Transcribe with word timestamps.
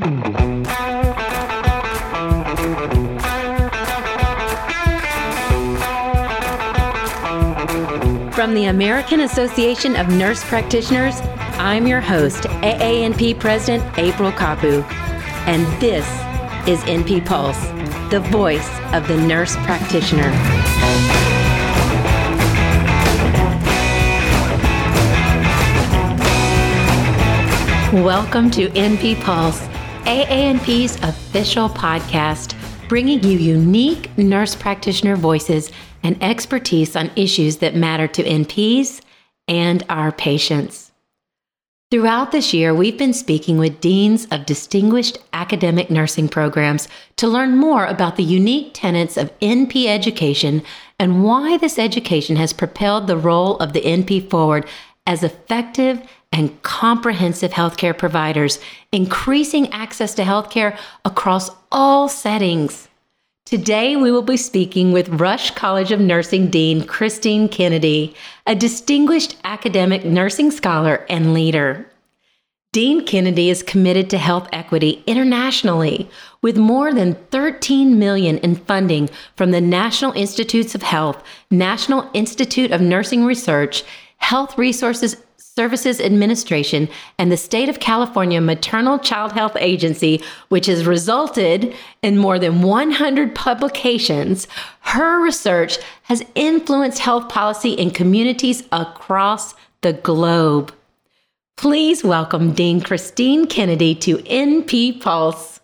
From 0.00 0.08
the 8.54 8.68
American 8.70 9.20
Association 9.20 9.96
of 9.96 10.08
Nurse 10.08 10.42
Practitioners, 10.44 11.20
I'm 11.58 11.86
your 11.86 12.00
host, 12.00 12.44
AANP 12.44 13.38
President 13.38 13.84
April 13.98 14.32
Kapu, 14.32 14.82
and 15.46 15.66
this 15.82 16.06
is 16.66 16.82
NP 16.84 17.26
Pulse, 17.26 17.60
the 18.10 18.20
voice 18.30 18.70
of 18.94 19.06
the 19.06 19.18
nurse 19.18 19.54
practitioner. 19.56 20.30
Welcome 28.02 28.50
to 28.52 28.68
NP 28.68 29.20
Pulse, 29.20 29.68
AANP's 30.10 30.96
official 31.04 31.68
podcast, 31.68 32.56
bringing 32.88 33.22
you 33.22 33.38
unique 33.38 34.10
nurse 34.18 34.56
practitioner 34.56 35.14
voices 35.14 35.70
and 36.02 36.20
expertise 36.20 36.96
on 36.96 37.12
issues 37.14 37.58
that 37.58 37.76
matter 37.76 38.08
to 38.08 38.24
NPs 38.24 39.02
and 39.46 39.84
our 39.88 40.10
patients. 40.10 40.90
Throughout 41.92 42.32
this 42.32 42.52
year, 42.52 42.74
we've 42.74 42.98
been 42.98 43.12
speaking 43.12 43.56
with 43.56 43.80
deans 43.80 44.26
of 44.32 44.46
distinguished 44.46 45.18
academic 45.32 45.90
nursing 45.90 46.28
programs 46.28 46.88
to 47.14 47.28
learn 47.28 47.56
more 47.56 47.86
about 47.86 48.16
the 48.16 48.24
unique 48.24 48.72
tenets 48.74 49.16
of 49.16 49.38
NP 49.38 49.86
education 49.86 50.64
and 50.98 51.22
why 51.22 51.56
this 51.56 51.78
education 51.78 52.34
has 52.34 52.52
propelled 52.52 53.06
the 53.06 53.16
role 53.16 53.58
of 53.58 53.74
the 53.74 53.82
NP 53.82 54.28
forward 54.28 54.66
as 55.06 55.22
effective 55.22 56.02
and 56.32 56.62
comprehensive 56.62 57.52
healthcare 57.52 57.96
providers, 57.96 58.58
increasing 58.92 59.70
access 59.72 60.14
to 60.14 60.22
healthcare 60.22 60.78
across 61.04 61.50
all 61.72 62.08
settings. 62.08 62.88
Today, 63.44 63.96
we 63.96 64.12
will 64.12 64.22
be 64.22 64.36
speaking 64.36 64.92
with 64.92 65.08
Rush 65.08 65.50
College 65.52 65.90
of 65.90 65.98
Nursing 65.98 66.48
Dean 66.48 66.84
Christine 66.84 67.48
Kennedy, 67.48 68.14
a 68.46 68.54
distinguished 68.54 69.36
academic 69.42 70.04
nursing 70.04 70.52
scholar 70.52 71.04
and 71.08 71.34
leader. 71.34 71.86
Dean 72.72 73.04
Kennedy 73.04 73.50
is 73.50 73.64
committed 73.64 74.08
to 74.10 74.18
health 74.18 74.48
equity 74.52 75.02
internationally 75.04 76.08
with 76.40 76.56
more 76.56 76.94
than 76.94 77.16
13 77.32 77.98
million 77.98 78.38
in 78.38 78.54
funding 78.54 79.10
from 79.34 79.50
the 79.50 79.60
National 79.60 80.12
Institutes 80.12 80.76
of 80.76 80.82
Health, 80.82 81.20
National 81.50 82.08
Institute 82.14 82.70
of 82.70 82.80
Nursing 82.80 83.24
Research, 83.24 83.82
Health 84.18 84.56
Resources 84.56 85.16
Services 85.56 86.00
Administration 86.00 86.88
and 87.18 87.32
the 87.32 87.36
State 87.36 87.68
of 87.68 87.80
California 87.80 88.40
Maternal 88.40 88.98
Child 88.98 89.32
Health 89.32 89.56
Agency, 89.58 90.22
which 90.48 90.66
has 90.66 90.86
resulted 90.86 91.74
in 92.02 92.16
more 92.16 92.38
than 92.38 92.62
100 92.62 93.34
publications, 93.34 94.46
her 94.80 95.20
research 95.20 95.78
has 96.04 96.24
influenced 96.36 97.00
health 97.00 97.28
policy 97.28 97.72
in 97.72 97.90
communities 97.90 98.62
across 98.70 99.54
the 99.80 99.92
globe. 99.92 100.72
Please 101.56 102.04
welcome 102.04 102.52
Dean 102.52 102.80
Christine 102.80 103.46
Kennedy 103.46 103.94
to 103.96 104.18
NP 104.18 105.00
Pulse. 105.00 105.60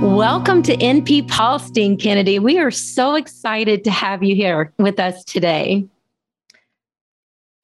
Welcome 0.00 0.62
to 0.62 0.76
NP 0.76 1.26
Pulse, 1.26 1.70
Dean 1.70 1.96
Kennedy. 1.96 2.38
We 2.38 2.58
are 2.58 2.70
so 2.70 3.16
excited 3.16 3.82
to 3.82 3.90
have 3.90 4.22
you 4.22 4.36
here 4.36 4.72
with 4.78 5.00
us 5.00 5.24
today. 5.24 5.88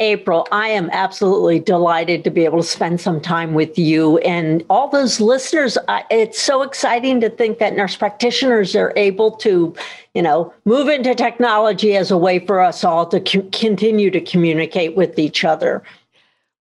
April, 0.00 0.48
I 0.50 0.68
am 0.68 0.90
absolutely 0.90 1.60
delighted 1.60 2.24
to 2.24 2.30
be 2.30 2.44
able 2.44 2.58
to 2.58 2.66
spend 2.66 3.00
some 3.00 3.20
time 3.20 3.54
with 3.54 3.78
you 3.78 4.18
and 4.18 4.64
all 4.68 4.88
those 4.88 5.20
listeners. 5.20 5.78
It's 6.10 6.40
so 6.40 6.62
exciting 6.62 7.20
to 7.20 7.30
think 7.30 7.58
that 7.58 7.76
nurse 7.76 7.94
practitioners 7.94 8.74
are 8.74 8.92
able 8.96 9.30
to, 9.36 9.72
you 10.14 10.22
know, 10.22 10.52
move 10.64 10.88
into 10.88 11.14
technology 11.14 11.96
as 11.96 12.10
a 12.10 12.18
way 12.18 12.40
for 12.40 12.60
us 12.60 12.82
all 12.82 13.06
to 13.06 13.20
co- 13.20 13.48
continue 13.52 14.10
to 14.10 14.20
communicate 14.20 14.96
with 14.96 15.20
each 15.20 15.44
other. 15.44 15.84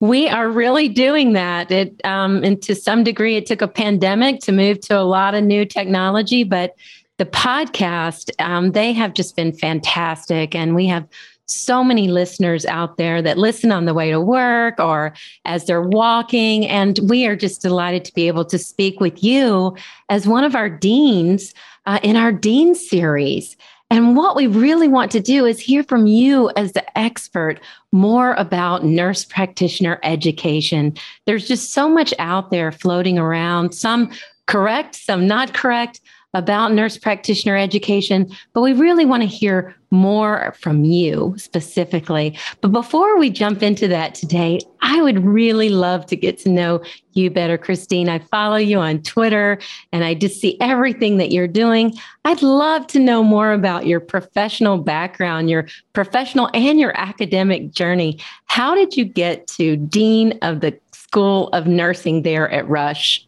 We 0.03 0.27
are 0.27 0.49
really 0.49 0.89
doing 0.89 1.31
that. 1.31 1.71
It 1.71 2.01
um, 2.03 2.43
and 2.43 2.61
to 2.63 2.75
some 2.75 3.05
degree, 3.05 3.37
it 3.37 3.45
took 3.45 3.61
a 3.61 3.69
pandemic 3.69 4.41
to 4.41 4.51
move 4.51 4.81
to 4.81 4.99
a 4.99 5.07
lot 5.07 5.33
of 5.33 5.45
new 5.45 5.63
technology, 5.63 6.43
but 6.43 6.75
the 7.19 7.25
podcast 7.25 8.29
um, 8.37 8.73
they 8.73 8.91
have 8.91 9.13
just 9.13 9.37
been 9.37 9.53
fantastic, 9.53 10.55
and 10.55 10.75
we 10.75 10.87
have 10.87 11.07
so 11.45 11.85
many 11.85 12.09
listeners 12.09 12.65
out 12.65 12.97
there 12.97 13.21
that 13.21 13.37
listen 13.37 13.71
on 13.71 13.85
the 13.85 13.93
way 13.93 14.11
to 14.11 14.19
work 14.19 14.77
or 14.77 15.13
as 15.45 15.67
they're 15.67 15.81
walking. 15.81 16.67
And 16.67 16.99
we 17.07 17.25
are 17.25 17.37
just 17.37 17.61
delighted 17.61 18.03
to 18.03 18.13
be 18.13 18.27
able 18.27 18.43
to 18.43 18.57
speak 18.57 18.99
with 18.99 19.23
you 19.23 19.73
as 20.09 20.27
one 20.27 20.43
of 20.43 20.53
our 20.53 20.69
deans 20.69 21.53
uh, 21.85 21.99
in 22.03 22.17
our 22.17 22.33
Dean 22.33 22.75
series. 22.75 23.55
And 23.89 24.15
what 24.15 24.35
we 24.35 24.47
really 24.47 24.87
want 24.87 25.11
to 25.11 25.19
do 25.19 25.45
is 25.45 25.59
hear 25.59 25.83
from 25.83 26.07
you 26.07 26.49
as 26.55 26.71
the 26.71 26.97
expert 26.97 27.59
more 27.91 28.33
about 28.33 28.83
nurse 28.83 29.23
practitioner 29.23 29.99
education. 30.01 30.95
There's 31.25 31.47
just 31.47 31.73
so 31.73 31.87
much 31.87 32.13
out 32.17 32.49
there 32.49 32.71
floating 32.71 33.19
around, 33.19 33.73
some 33.73 34.11
correct, 34.47 34.95
some 34.95 35.27
not 35.27 35.53
correct 35.53 36.01
about 36.33 36.73
nurse 36.73 36.97
practitioner 36.97 37.55
education, 37.55 38.29
but 38.53 38.61
we 38.61 38.73
really 38.73 39.05
want 39.05 39.21
to 39.21 39.27
hear 39.27 39.75
more 39.91 40.55
from 40.59 40.83
you 40.83 41.35
specifically. 41.37 42.37
But 42.61 42.71
before 42.71 43.19
we 43.19 43.29
jump 43.29 43.61
into 43.61 43.87
that 43.89 44.15
today, 44.15 44.59
I 44.81 45.01
would 45.01 45.23
really 45.23 45.69
love 45.69 46.07
to 46.07 46.15
get 46.15 46.39
to 46.39 46.49
know 46.49 46.81
you 47.13 47.29
better, 47.29 47.59
Christine. 47.59 48.09
I 48.09 48.17
follow 48.17 48.55
you 48.55 48.79
on 48.79 49.03
Twitter 49.03 49.59
and 49.91 50.03
I 50.03 50.15
just 50.15 50.41
see 50.41 50.57
everything 50.59 51.17
that 51.17 51.31
you're 51.31 51.47
doing. 51.47 51.93
I'd 52.25 52.41
love 52.41 52.87
to 52.87 52.99
know 52.99 53.23
more 53.23 53.53
about 53.53 53.85
your 53.85 53.99
professional 53.99 54.79
background, 54.79 55.51
your 55.51 55.67
professional 55.93 56.49
and 56.55 56.79
your 56.79 56.97
academic 56.97 57.71
journey. 57.71 58.19
How 58.45 58.73
did 58.73 58.97
you 58.97 59.05
get 59.05 59.45
to 59.47 59.77
Dean 59.77 60.39
of 60.41 60.61
the 60.61 60.77
School 60.91 61.49
of 61.49 61.67
Nursing 61.67 62.23
there 62.23 62.49
at 62.49 62.67
Rush? 62.67 63.27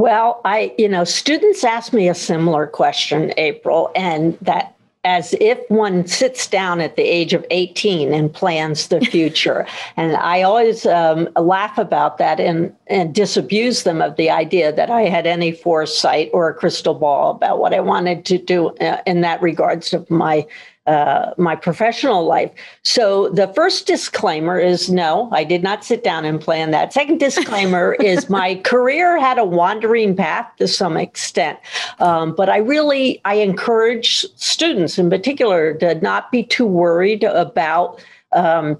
Well, 0.00 0.40
I, 0.46 0.74
you 0.78 0.88
know, 0.88 1.04
students 1.04 1.62
ask 1.62 1.92
me 1.92 2.08
a 2.08 2.14
similar 2.14 2.66
question, 2.66 3.34
April, 3.36 3.90
and 3.94 4.38
that 4.40 4.74
as 5.04 5.34
if 5.42 5.58
one 5.68 6.06
sits 6.06 6.46
down 6.46 6.80
at 6.80 6.96
the 6.96 7.02
age 7.02 7.34
of 7.34 7.44
18 7.50 8.14
and 8.14 8.32
plans 8.32 8.88
the 8.88 9.00
future. 9.12 9.66
and 9.98 10.16
I 10.16 10.40
always 10.40 10.86
um, 10.86 11.28
laugh 11.36 11.76
about 11.76 12.16
that 12.16 12.40
and, 12.40 12.74
and 12.86 13.14
disabuse 13.14 13.82
them 13.82 14.00
of 14.00 14.16
the 14.16 14.30
idea 14.30 14.72
that 14.72 14.88
I 14.88 15.02
had 15.02 15.26
any 15.26 15.52
foresight 15.52 16.30
or 16.32 16.48
a 16.48 16.54
crystal 16.54 16.94
ball 16.94 17.32
about 17.32 17.58
what 17.58 17.74
I 17.74 17.80
wanted 17.80 18.24
to 18.24 18.38
do 18.38 18.70
uh, 18.76 19.02
in 19.06 19.20
that 19.20 19.42
regards 19.42 19.92
of 19.92 20.10
my 20.10 20.46
uh, 20.86 21.34
my 21.36 21.54
professional 21.54 22.24
life. 22.24 22.50
So 22.82 23.28
the 23.28 23.48
first 23.48 23.86
disclaimer 23.86 24.58
is 24.58 24.90
no, 24.90 25.28
I 25.30 25.44
did 25.44 25.62
not 25.62 25.84
sit 25.84 26.02
down 26.02 26.24
and 26.24 26.40
plan 26.40 26.70
that. 26.70 26.92
Second 26.92 27.20
disclaimer 27.20 27.94
is 28.00 28.30
my 28.30 28.56
career 28.56 29.18
had 29.18 29.38
a 29.38 29.44
wandering 29.44 30.16
path 30.16 30.50
to 30.56 30.66
some 30.66 30.96
extent, 30.96 31.58
um, 31.98 32.34
but 32.34 32.48
I 32.48 32.58
really 32.58 33.20
I 33.24 33.34
encourage 33.34 34.24
students 34.36 34.98
in 34.98 35.10
particular 35.10 35.74
to 35.74 35.94
not 35.96 36.32
be 36.32 36.42
too 36.42 36.66
worried 36.66 37.24
about. 37.24 38.02
Um, 38.32 38.78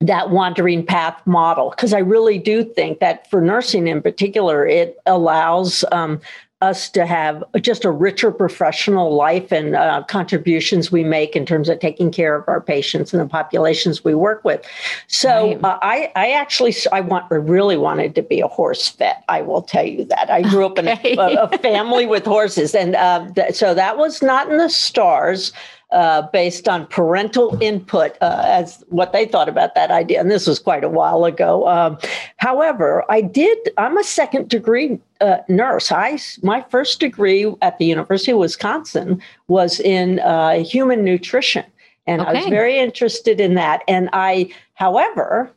that 0.00 0.30
wandering 0.30 0.86
path 0.86 1.20
model 1.26 1.70
because 1.70 1.92
I 1.92 1.98
really 1.98 2.38
do 2.38 2.62
think 2.62 3.00
that 3.00 3.28
for 3.28 3.40
nursing 3.40 3.88
in 3.88 4.00
particular, 4.00 4.64
it 4.64 4.96
allows 5.06 5.84
um, 5.90 6.20
us 6.60 6.90
to 6.90 7.06
have 7.06 7.44
just 7.60 7.84
a 7.84 7.90
richer 7.90 8.32
professional 8.32 9.14
life 9.14 9.52
and 9.52 9.76
uh, 9.76 10.02
contributions 10.08 10.90
we 10.90 11.04
make 11.04 11.36
in 11.36 11.46
terms 11.46 11.68
of 11.68 11.78
taking 11.78 12.10
care 12.10 12.34
of 12.34 12.48
our 12.48 12.60
patients 12.60 13.12
and 13.12 13.22
the 13.22 13.26
populations 13.26 14.02
we 14.02 14.12
work 14.12 14.44
with. 14.44 14.64
So 15.06 15.52
right. 15.54 15.64
uh, 15.64 15.78
I, 15.82 16.10
I 16.16 16.30
actually, 16.32 16.74
I 16.92 17.00
want, 17.00 17.26
I 17.30 17.36
really 17.36 17.76
wanted 17.76 18.16
to 18.16 18.22
be 18.22 18.40
a 18.40 18.48
horse 18.48 18.90
vet. 18.90 19.22
I 19.28 19.42
will 19.42 19.62
tell 19.62 19.86
you 19.86 20.04
that. 20.06 20.30
I 20.30 20.42
grew 20.42 20.64
okay. 20.64 20.90
up 20.90 21.04
in 21.04 21.18
a, 21.18 21.42
a, 21.42 21.58
family 21.58 22.06
with 22.06 22.24
horses, 22.24 22.74
and 22.74 22.96
uh, 22.96 23.30
th- 23.34 23.54
so 23.54 23.74
that 23.74 23.96
was 23.96 24.20
not 24.20 24.50
in 24.50 24.58
the 24.58 24.68
stars 24.68 25.52
uh, 25.90 26.22
based 26.32 26.68
on 26.68 26.86
parental 26.86 27.56
input 27.62 28.16
uh, 28.20 28.42
as 28.44 28.84
what 28.88 29.12
they 29.12 29.24
thought 29.24 29.48
about 29.48 29.74
that 29.74 29.90
idea. 29.90 30.20
And 30.20 30.30
this 30.30 30.46
was 30.46 30.58
quite 30.58 30.84
a 30.84 30.88
while 30.88 31.24
ago. 31.24 31.66
Um, 31.66 31.98
however, 32.36 33.04
I 33.08 33.22
did, 33.22 33.56
I'm 33.78 33.96
a 33.96 34.04
second 34.04 34.48
degree 34.48 34.98
uh, 35.20 35.38
nurse. 35.48 35.90
I, 35.90 36.18
my 36.42 36.64
first 36.68 37.00
degree 37.00 37.54
at 37.62 37.78
the 37.78 37.86
University 37.86 38.32
of 38.32 38.38
Wisconsin 38.38 39.22
was 39.46 39.80
in 39.80 40.20
uh, 40.20 40.62
human 40.62 41.04
nutrition. 41.04 41.64
And 42.06 42.20
okay. 42.20 42.30
I 42.30 42.34
was 42.34 42.46
very 42.46 42.78
interested 42.78 43.40
in 43.40 43.54
that. 43.54 43.82
And 43.88 44.08
I, 44.12 44.52
however, 44.74 45.50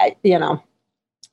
I, 0.00 0.16
you 0.22 0.38
know, 0.38 0.62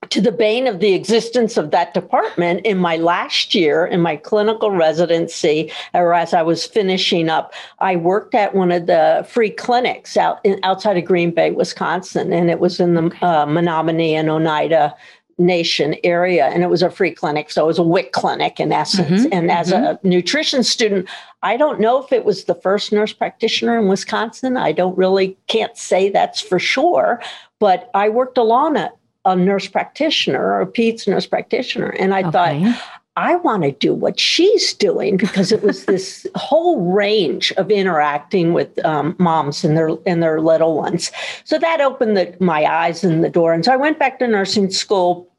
to 0.09 0.21
the 0.21 0.31
bane 0.31 0.67
of 0.67 0.79
the 0.79 0.93
existence 0.93 1.57
of 1.57 1.71
that 1.71 1.93
department 1.93 2.65
in 2.65 2.77
my 2.77 2.97
last 2.97 3.55
year 3.55 3.85
in 3.85 4.01
my 4.01 4.15
clinical 4.15 4.71
residency 4.71 5.71
or 5.93 6.13
as 6.13 6.33
i 6.33 6.41
was 6.41 6.65
finishing 6.65 7.29
up 7.29 7.53
i 7.79 7.95
worked 7.95 8.35
at 8.35 8.55
one 8.55 8.71
of 8.71 8.85
the 8.85 9.25
free 9.29 9.49
clinics 9.49 10.17
out 10.17 10.39
in, 10.43 10.59
outside 10.63 10.97
of 10.97 11.05
green 11.05 11.31
bay 11.31 11.51
wisconsin 11.51 12.33
and 12.33 12.49
it 12.49 12.59
was 12.59 12.79
in 12.79 12.93
the 12.93 13.25
uh, 13.25 13.45
menominee 13.45 14.15
and 14.15 14.29
oneida 14.29 14.95
nation 15.37 15.95
area 16.03 16.45
and 16.45 16.63
it 16.63 16.69
was 16.69 16.81
a 16.81 16.89
free 16.89 17.11
clinic 17.11 17.51
so 17.51 17.63
it 17.63 17.67
was 17.67 17.79
a 17.79 17.83
WIC 17.83 18.13
clinic 18.13 18.57
in 18.57 18.71
essence. 18.71 19.23
Mm-hmm, 19.23 19.33
and 19.33 19.51
as 19.51 19.71
mm-hmm. 19.71 19.83
a 19.83 20.07
nutrition 20.07 20.63
student 20.63 21.09
i 21.43 21.57
don't 21.57 21.81
know 21.81 22.01
if 22.01 22.13
it 22.13 22.23
was 22.23 22.45
the 22.45 22.55
first 22.55 22.93
nurse 22.93 23.11
practitioner 23.11 23.77
in 23.77 23.89
wisconsin. 23.89 24.55
I 24.55 24.71
don't 24.71 24.97
really 24.97 25.37
can't 25.47 25.75
say 25.77 26.09
that's 26.09 26.39
for 26.39 26.57
sure 26.57 27.21
but 27.59 27.89
i 27.93 28.07
worked 28.07 28.37
along 28.37 28.77
it 28.77 28.93
a 29.25 29.35
nurse 29.35 29.67
practitioner 29.67 30.39
or 30.39 30.61
a 30.61 30.67
peds 30.67 31.07
nurse 31.07 31.25
practitioner. 31.25 31.89
And 31.89 32.13
I 32.13 32.19
okay. 32.21 32.31
thought, 32.63 32.81
I 33.17 33.35
want 33.37 33.63
to 33.63 33.71
do 33.71 33.93
what 33.93 34.19
she's 34.19 34.73
doing 34.73 35.15
because 35.15 35.51
it 35.51 35.63
was 35.63 35.85
this 35.85 36.27
whole 36.35 36.81
range 36.91 37.51
of 37.53 37.71
interacting 37.71 38.53
with 38.53 38.83
um, 38.85 39.15
moms 39.19 39.63
and 39.63 39.77
their 39.77 39.91
and 40.05 40.21
their 40.21 40.41
little 40.41 40.75
ones. 40.75 41.11
So 41.45 41.57
that 41.57 41.79
opened 41.79 42.17
the, 42.17 42.35
my 42.39 42.65
eyes 42.65 43.03
and 43.03 43.23
the 43.23 43.29
door. 43.29 43.53
And 43.53 43.63
so 43.63 43.71
I 43.71 43.77
went 43.77 43.99
back 43.99 44.19
to 44.19 44.27
nursing 44.27 44.69
school 44.69 45.29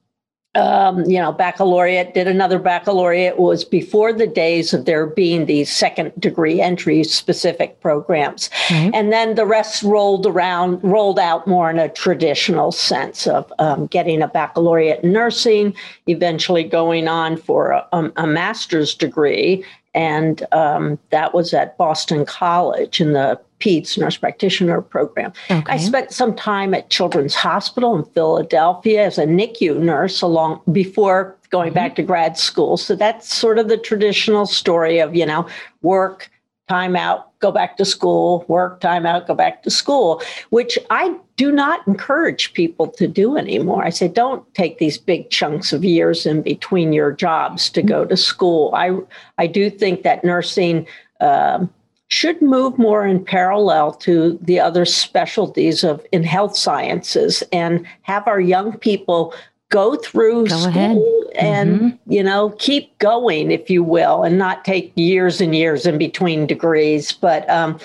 um, 0.57 1.05
you 1.05 1.21
know, 1.21 1.33
baccalaureate, 1.33 2.15
did 2.15 2.27
another 2.27 2.59
baccalaureate. 2.59 3.39
Was 3.39 3.65
before 3.65 4.13
the 4.13 4.27
days 4.27 4.73
of 4.73 4.87
there 4.87 5.07
being 5.07 5.47
these 5.47 5.71
second 5.71 6.13
degree 6.19 6.61
entry 6.61 7.05
specific 7.05 7.81
programs. 7.81 8.49
Mm-hmm. 8.69 8.95
And 8.95 9.13
then 9.13 9.35
the 9.35 9.47
rest 9.47 9.83
rolled 9.83 10.27
around, 10.27 10.83
rolled 10.83 11.19
out 11.19 11.47
more 11.47 11.71
in 11.71 11.79
a 11.79 11.89
traditional 11.89 12.73
sense 12.73 13.27
of 13.27 13.53
um, 13.59 13.87
getting 13.87 14.23
a 14.23 14.29
baccalaureate 14.29 15.05
in 15.05 15.13
nursing, 15.13 15.75
eventually 16.07 16.65
going 16.65 17.07
on 17.07 17.37
for 17.37 17.71
a, 17.71 18.13
a 18.17 18.27
master's 18.27 18.95
degree. 18.95 19.65
And 19.97 20.47
um, 20.53 20.99
that 21.11 21.35
was 21.35 21.53
at 21.55 21.77
Boston 21.79 22.27
College 22.27 23.01
in 23.01 23.15
the 23.15 23.41
PEDS 23.61 23.97
nurse 23.97 24.19
practitioner 24.19 24.83
program. 24.83 25.33
Okay. 25.51 25.73
I 25.73 25.79
spent 25.79 26.13
some 26.13 26.37
time 26.37 26.75
at 26.75 26.91
Children's 26.91 27.35
Hospital 27.35 27.97
in 27.97 28.05
Philadelphia 28.05 29.07
as 29.07 29.17
a 29.17 29.25
NICU 29.25 29.79
nurse 29.79 30.21
along 30.21 30.61
before 30.71 31.35
going 31.49 31.69
mm-hmm. 31.69 31.75
back 31.75 31.97
to 31.97 32.03
grad 32.03 32.37
school. 32.37 32.77
So 32.77 32.95
that's 32.95 33.35
sort 33.35 33.59
of 33.59 33.69
the 33.69 33.79
traditional 33.79 34.45
story 34.45 34.99
of, 34.99 35.17
you 35.17 35.25
know, 35.25 35.49
work, 35.81 36.31
time 36.69 36.95
out, 36.95 37.26
go 37.41 37.53
back 37.53 37.77
to 37.77 37.85
school, 37.85 38.45
work, 38.49 38.81
time 38.81 39.07
out, 39.07 39.27
go 39.27 39.35
back 39.35 39.63
to 39.63 39.71
school, 39.71 40.23
which 40.51 40.79
I 40.91 41.17
do 41.37 41.53
not 41.53 41.87
encourage 41.87 42.55
people 42.55 42.89
to 42.89 43.07
do 43.07 43.37
anymore. 43.37 43.85
I 43.85 43.91
say 43.91 44.09
don't 44.09 44.43
take 44.55 44.79
these 44.79 44.99
big 44.99 45.31
chunks 45.31 45.73
of 45.73 45.85
years 45.85 46.27
in 46.27 46.43
between 46.43 46.93
your 46.93 47.13
jobs 47.13 47.69
to 47.71 47.83
go 47.83 48.05
to 48.05 48.17
school. 48.17 48.73
I 48.75 48.99
I 49.39 49.47
do 49.47 49.71
think 49.71 50.03
that 50.03 50.25
nursing 50.25 50.87
um, 51.21 51.71
should 52.09 52.41
move 52.41 52.79
more 52.79 53.05
in 53.05 53.25
parallel 53.25 53.93
to 53.93 54.39
the 54.41 54.61
other 54.61 54.85
specialties 54.85 55.83
of 55.83 56.05
in 56.13 56.23
health 56.23 56.57
sciences 56.57 57.43
and 57.53 57.87
have 58.03 58.27
our 58.29 58.41
young 58.41 58.79
people 58.79 59.35
go 59.69 59.97
through 59.97 60.47
go 60.47 60.57
school 60.57 60.69
ahead. 60.69 60.99
and 61.35 61.81
mm-hmm. 61.81 62.13
you 62.13 62.23
know 62.23 62.51
keep 62.59 62.97
going 62.99 63.51
if 63.51 63.69
you 63.69 63.83
will 63.83 64.23
and 64.23 64.39
not 64.39 64.65
take 64.65 64.93
years 64.97 65.41
and 65.41 65.55
years 65.55 65.87
in 65.87 65.99
between 65.99 66.47
degrees 66.47 67.13
but 67.13 67.49
um, 67.51 67.79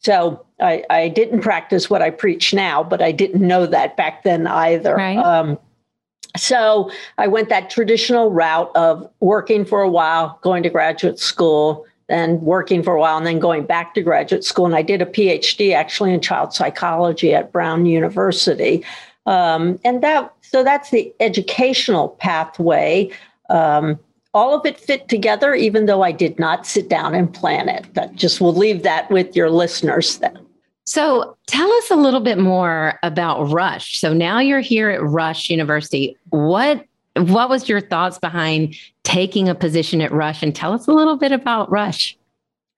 so 0.00 0.44
I, 0.60 0.84
I, 0.90 1.08
didn't 1.08 1.40
practice 1.40 1.88
what 1.88 2.02
i 2.02 2.10
preach 2.10 2.52
now 2.52 2.82
but 2.82 3.00
i 3.00 3.12
didn't 3.12 3.46
know 3.46 3.66
that 3.66 3.96
back 3.96 4.24
then 4.24 4.46
either 4.46 4.96
right. 4.96 5.18
um, 5.18 5.58
so 6.36 6.90
i 7.18 7.28
went 7.28 7.50
that 7.50 7.70
traditional 7.70 8.30
route 8.30 8.72
of 8.74 9.08
working 9.20 9.64
for 9.64 9.80
a 9.82 9.88
while 9.88 10.38
going 10.42 10.64
to 10.64 10.70
graduate 10.70 11.20
school 11.20 11.86
and 12.08 12.40
working 12.42 12.82
for 12.82 12.94
a 12.94 13.00
while 13.00 13.16
and 13.18 13.26
then 13.26 13.38
going 13.38 13.66
back 13.66 13.94
to 13.94 14.02
graduate 14.02 14.42
school. 14.42 14.64
And 14.64 14.74
I 14.74 14.82
did 14.82 15.02
a 15.02 15.06
PhD 15.06 15.74
actually 15.74 16.12
in 16.14 16.20
child 16.20 16.54
psychology 16.54 17.34
at 17.34 17.52
Brown 17.52 17.84
University. 17.84 18.82
Um, 19.28 19.78
and 19.84 20.02
that 20.02 20.32
so 20.40 20.64
that's 20.64 20.90
the 20.90 21.12
educational 21.20 22.08
pathway. 22.08 23.10
Um, 23.50 23.98
all 24.32 24.58
of 24.58 24.64
it 24.64 24.80
fit 24.80 25.08
together, 25.08 25.54
even 25.54 25.84
though 25.84 26.02
I 26.02 26.12
did 26.12 26.38
not 26.38 26.66
sit 26.66 26.88
down 26.88 27.14
and 27.14 27.32
plan 27.32 27.68
it. 27.68 27.86
But 27.92 28.14
just 28.14 28.40
we'll 28.40 28.54
leave 28.54 28.82
that 28.84 29.10
with 29.10 29.36
your 29.36 29.50
listeners 29.50 30.16
then. 30.18 30.38
So 30.86 31.36
tell 31.46 31.70
us 31.70 31.90
a 31.90 31.96
little 31.96 32.20
bit 32.20 32.38
more 32.38 32.98
about 33.02 33.50
Rush. 33.50 33.98
So 33.98 34.14
now 34.14 34.40
you're 34.40 34.60
here 34.60 34.88
at 34.88 35.02
Rush 35.02 35.50
University. 35.50 36.16
What 36.30 36.86
what 37.14 37.50
was 37.50 37.68
your 37.68 37.82
thoughts 37.82 38.18
behind 38.18 38.76
taking 39.02 39.46
a 39.46 39.54
position 39.54 40.00
at 40.00 40.10
Rush? 40.10 40.42
And 40.42 40.56
tell 40.56 40.72
us 40.72 40.86
a 40.86 40.92
little 40.92 41.16
bit 41.16 41.32
about 41.32 41.70
Rush. 41.70 42.16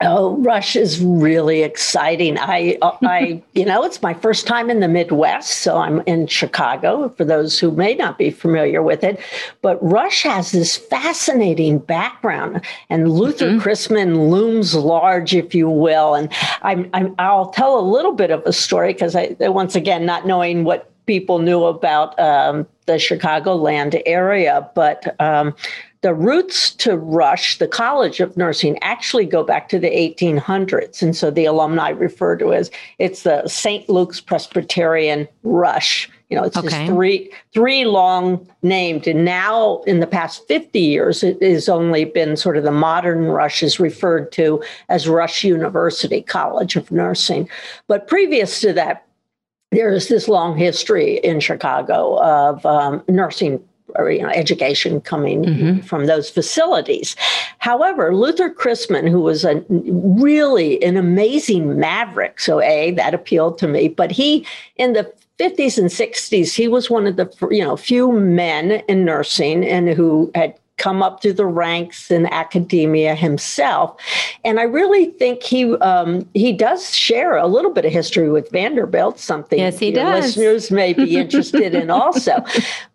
Oh, 0.03 0.37
Rush 0.39 0.77
is 0.77 0.99
really 1.01 1.63
exciting. 1.63 2.39
I, 2.39 2.79
I, 2.83 3.43
you 3.53 3.67
know, 3.67 3.85
it's 3.85 4.01
my 4.01 4.15
first 4.15 4.47
time 4.47 4.71
in 4.71 4.81
the 4.81 4.89
Midwest, 4.89 5.59
so 5.59 5.77
I'm 5.77 6.01
in 6.07 6.27
Chicago. 6.27 7.11
For 7.11 7.25
those 7.25 7.59
who 7.59 7.71
may 7.71 7.95
not 7.95 8.17
be 8.17 8.31
familiar 8.31 8.83
with 8.83 9.05
it, 9.05 9.21
but 9.61 9.79
Rush 9.83 10.23
has 10.23 10.53
this 10.53 10.77
fascinating 10.77 11.79
background, 11.79 12.63
and 12.89 13.11
Luther 13.11 13.51
mm-hmm. 13.51 13.61
Christman 13.61 14.31
looms 14.31 14.75
large, 14.75 15.35
if 15.35 15.55
you 15.55 15.69
will. 15.69 16.15
And 16.15 16.33
I'm, 16.63 16.89
I'm 16.95 17.15
I'll 17.19 17.51
tell 17.51 17.79
a 17.79 17.83
little 17.83 18.13
bit 18.13 18.31
of 18.31 18.43
a 18.47 18.53
story 18.53 18.95
because 18.95 19.15
I, 19.15 19.37
once 19.41 19.75
again, 19.75 20.07
not 20.07 20.27
knowing 20.27 20.65
what 20.65 20.91
people 21.07 21.41
knew 21.41 21.65
about 21.65 22.19
um, 22.21 22.67
the 22.87 22.95
Chicagoland 22.95 24.01
area, 24.07 24.71
but 24.75 25.21
um, 25.21 25.55
the 26.03 26.15
roots 26.15 26.73
to 26.77 26.97
Rush, 26.97 27.59
the 27.59 27.69
College 27.69 28.21
of 28.21 28.37
Nursing, 28.37 28.79
actually 28.81 29.27
go 29.27 29.45
back 29.45 29.69
to 29.69 29.79
the 29.79 29.91
1800s. 29.91 31.03
And 31.03 31.15
so 31.15 31.31
the 31.31 31.45
alumni 31.45 31.91
refer 31.91 32.37
to 32.37 32.55
as 32.55 32.71
it's 32.99 33.23
the 33.23 33.47
St. 33.47 33.89
Luke's 33.89 34.21
Presbyterian 34.21 35.29
Rush. 35.43 36.09
You 36.31 36.37
know, 36.37 36.45
it's 36.45 36.57
okay. 36.57 36.69
just 36.69 36.87
three 36.87 37.31
three 37.53 37.85
long 37.85 38.49
named. 38.63 39.07
And 39.07 39.25
now 39.25 39.83
in 39.83 40.01
the 40.01 40.07
past 40.07 40.47
50 40.47 40.79
years, 40.79 41.23
it 41.23 41.43
has 41.43 41.69
only 41.69 42.05
been 42.05 42.37
sort 42.37 42.57
of 42.57 42.63
the 42.63 42.71
modern 42.71 43.27
Rush 43.27 43.63
is 43.63 43.81
referred 43.81 44.33
to 44.33 44.63
as 44.89 45.09
Rush 45.09 45.45
University 45.45 46.23
College 46.23 46.77
of 46.77 46.91
Nursing. 46.91 47.49
But 47.89 48.07
previous 48.07 48.61
to 48.61 48.73
that, 48.75 49.05
there 49.73 49.93
is 49.93 50.09
this 50.09 50.29
long 50.29 50.57
history 50.57 51.19
in 51.19 51.41
Chicago 51.41 52.19
of 52.21 52.65
um, 52.65 53.03
nursing 53.09 53.63
or, 53.95 54.11
you 54.11 54.23
know, 54.23 54.29
education 54.29 55.01
coming 55.01 55.45
mm-hmm. 55.45 55.81
from 55.81 56.07
those 56.07 56.31
facilities. 56.31 57.17
However, 57.59 58.15
Luther 58.15 58.51
Christman, 58.51 59.09
who 59.09 59.21
was 59.21 59.45
a 59.45 59.65
really 59.69 60.83
an 60.83 60.97
amazing 60.97 61.79
maverick, 61.79 62.41
so 62.41 62.61
a 62.61 62.93
that 62.93 63.15
appealed 63.15 63.59
to 63.59 63.69
me. 63.69 63.89
But 63.89 64.11
he, 64.11 64.47
in 64.77 64.93
the 64.93 65.13
50s 65.39 65.79
and 65.79 65.89
60s, 65.89 66.55
he 66.55 66.69
was 66.69 66.91
one 66.91 67.07
of 67.07 67.17
the 67.17 67.31
you 67.51 67.65
know 67.65 67.77
few 67.77 68.13
men 68.13 68.83
in 68.89 69.05
nursing 69.05 69.65
and 69.65 69.89
who 69.89 70.31
had 70.35 70.55
come 70.81 71.03
up 71.03 71.21
through 71.21 71.35
the 71.35 71.47
ranks 71.47 72.11
in 72.11 72.27
academia 72.27 73.15
himself. 73.15 74.01
And 74.45 74.59
I 74.59 74.63
really 74.63 75.11
think 75.13 75.43
he 75.43 75.75
um, 75.77 76.27
he 76.35 76.53
does 76.53 76.95
share 76.95 77.37
a 77.37 77.47
little 77.47 77.71
bit 77.71 77.85
of 77.85 77.93
history 77.93 78.31
with 78.31 78.51
Vanderbilt, 78.51 79.21
something 79.21 79.59
yes, 79.59 79.79
he 79.79 79.93
does. 79.93 80.37
listeners 80.37 80.71
may 80.71 80.95
be 80.95 81.17
interested 81.23 81.75
in 81.75 81.91
also. 81.91 82.43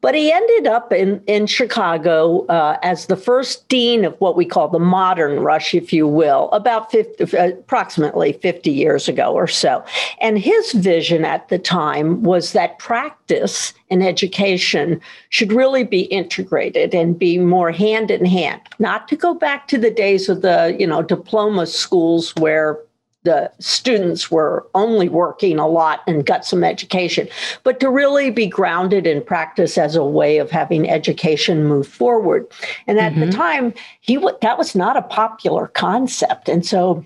But 0.01 0.15
he 0.15 0.31
ended 0.31 0.67
up 0.67 0.91
in, 0.91 1.21
in 1.27 1.45
Chicago 1.45 2.45
uh, 2.47 2.77
as 2.81 3.05
the 3.05 3.15
first 3.15 3.67
dean 3.69 4.03
of 4.03 4.19
what 4.19 4.35
we 4.35 4.45
call 4.45 4.67
the 4.67 4.79
modern 4.79 5.39
rush, 5.39 5.75
if 5.75 5.93
you 5.93 6.07
will, 6.07 6.49
about 6.51 6.91
50, 6.91 7.37
uh, 7.37 7.47
approximately 7.49 8.33
50 8.33 8.71
years 8.71 9.07
ago 9.07 9.33
or 9.33 9.47
so. 9.47 9.83
And 10.19 10.39
his 10.39 10.71
vision 10.73 11.23
at 11.23 11.49
the 11.49 11.59
time 11.59 12.23
was 12.23 12.53
that 12.53 12.79
practice 12.79 13.73
and 13.89 14.03
education 14.03 14.99
should 15.29 15.51
really 15.51 15.83
be 15.83 16.01
integrated 16.01 16.93
and 16.93 17.19
be 17.19 17.37
more 17.37 17.71
hand 17.71 18.09
in 18.09 18.25
hand 18.25 18.61
not 18.79 19.07
to 19.07 19.15
go 19.15 19.33
back 19.33 19.67
to 19.67 19.77
the 19.77 19.91
days 19.91 20.29
of 20.29 20.41
the 20.41 20.75
you 20.79 20.87
know 20.87 21.01
diploma 21.01 21.65
schools 21.65 22.35
where 22.37 22.79
the 23.25 23.51
students 23.59 24.31
were 24.31 24.65
only 24.73 25.09
working 25.09 25.59
a 25.59 25.67
lot 25.67 26.01
and 26.07 26.25
got 26.25 26.45
some 26.45 26.63
education, 26.63 27.27
but 27.63 27.79
to 27.79 27.89
really 27.89 28.29
be 28.29 28.47
grounded 28.47 29.05
in 29.05 29.21
practice 29.21 29.77
as 29.77 29.95
a 29.95 30.05
way 30.05 30.37
of 30.37 30.49
having 30.49 30.89
education 30.89 31.65
move 31.65 31.87
forward. 31.87 32.47
And 32.87 32.99
at 32.99 33.11
mm-hmm. 33.11 33.21
the 33.21 33.31
time, 33.31 33.73
he 33.99 34.15
w- 34.15 34.37
that 34.41 34.57
was 34.57 34.75
not 34.75 34.95
a 34.95 35.01
popular 35.01 35.67
concept, 35.67 36.47
and 36.47 36.65
so 36.65 37.03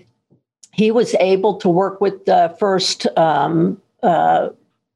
he 0.72 0.90
was 0.90 1.14
able 1.18 1.56
to 1.56 1.68
work 1.68 2.00
with 2.00 2.26
the 2.26 2.54
first 2.60 3.06
um, 3.18 3.80
uh, 4.02 4.50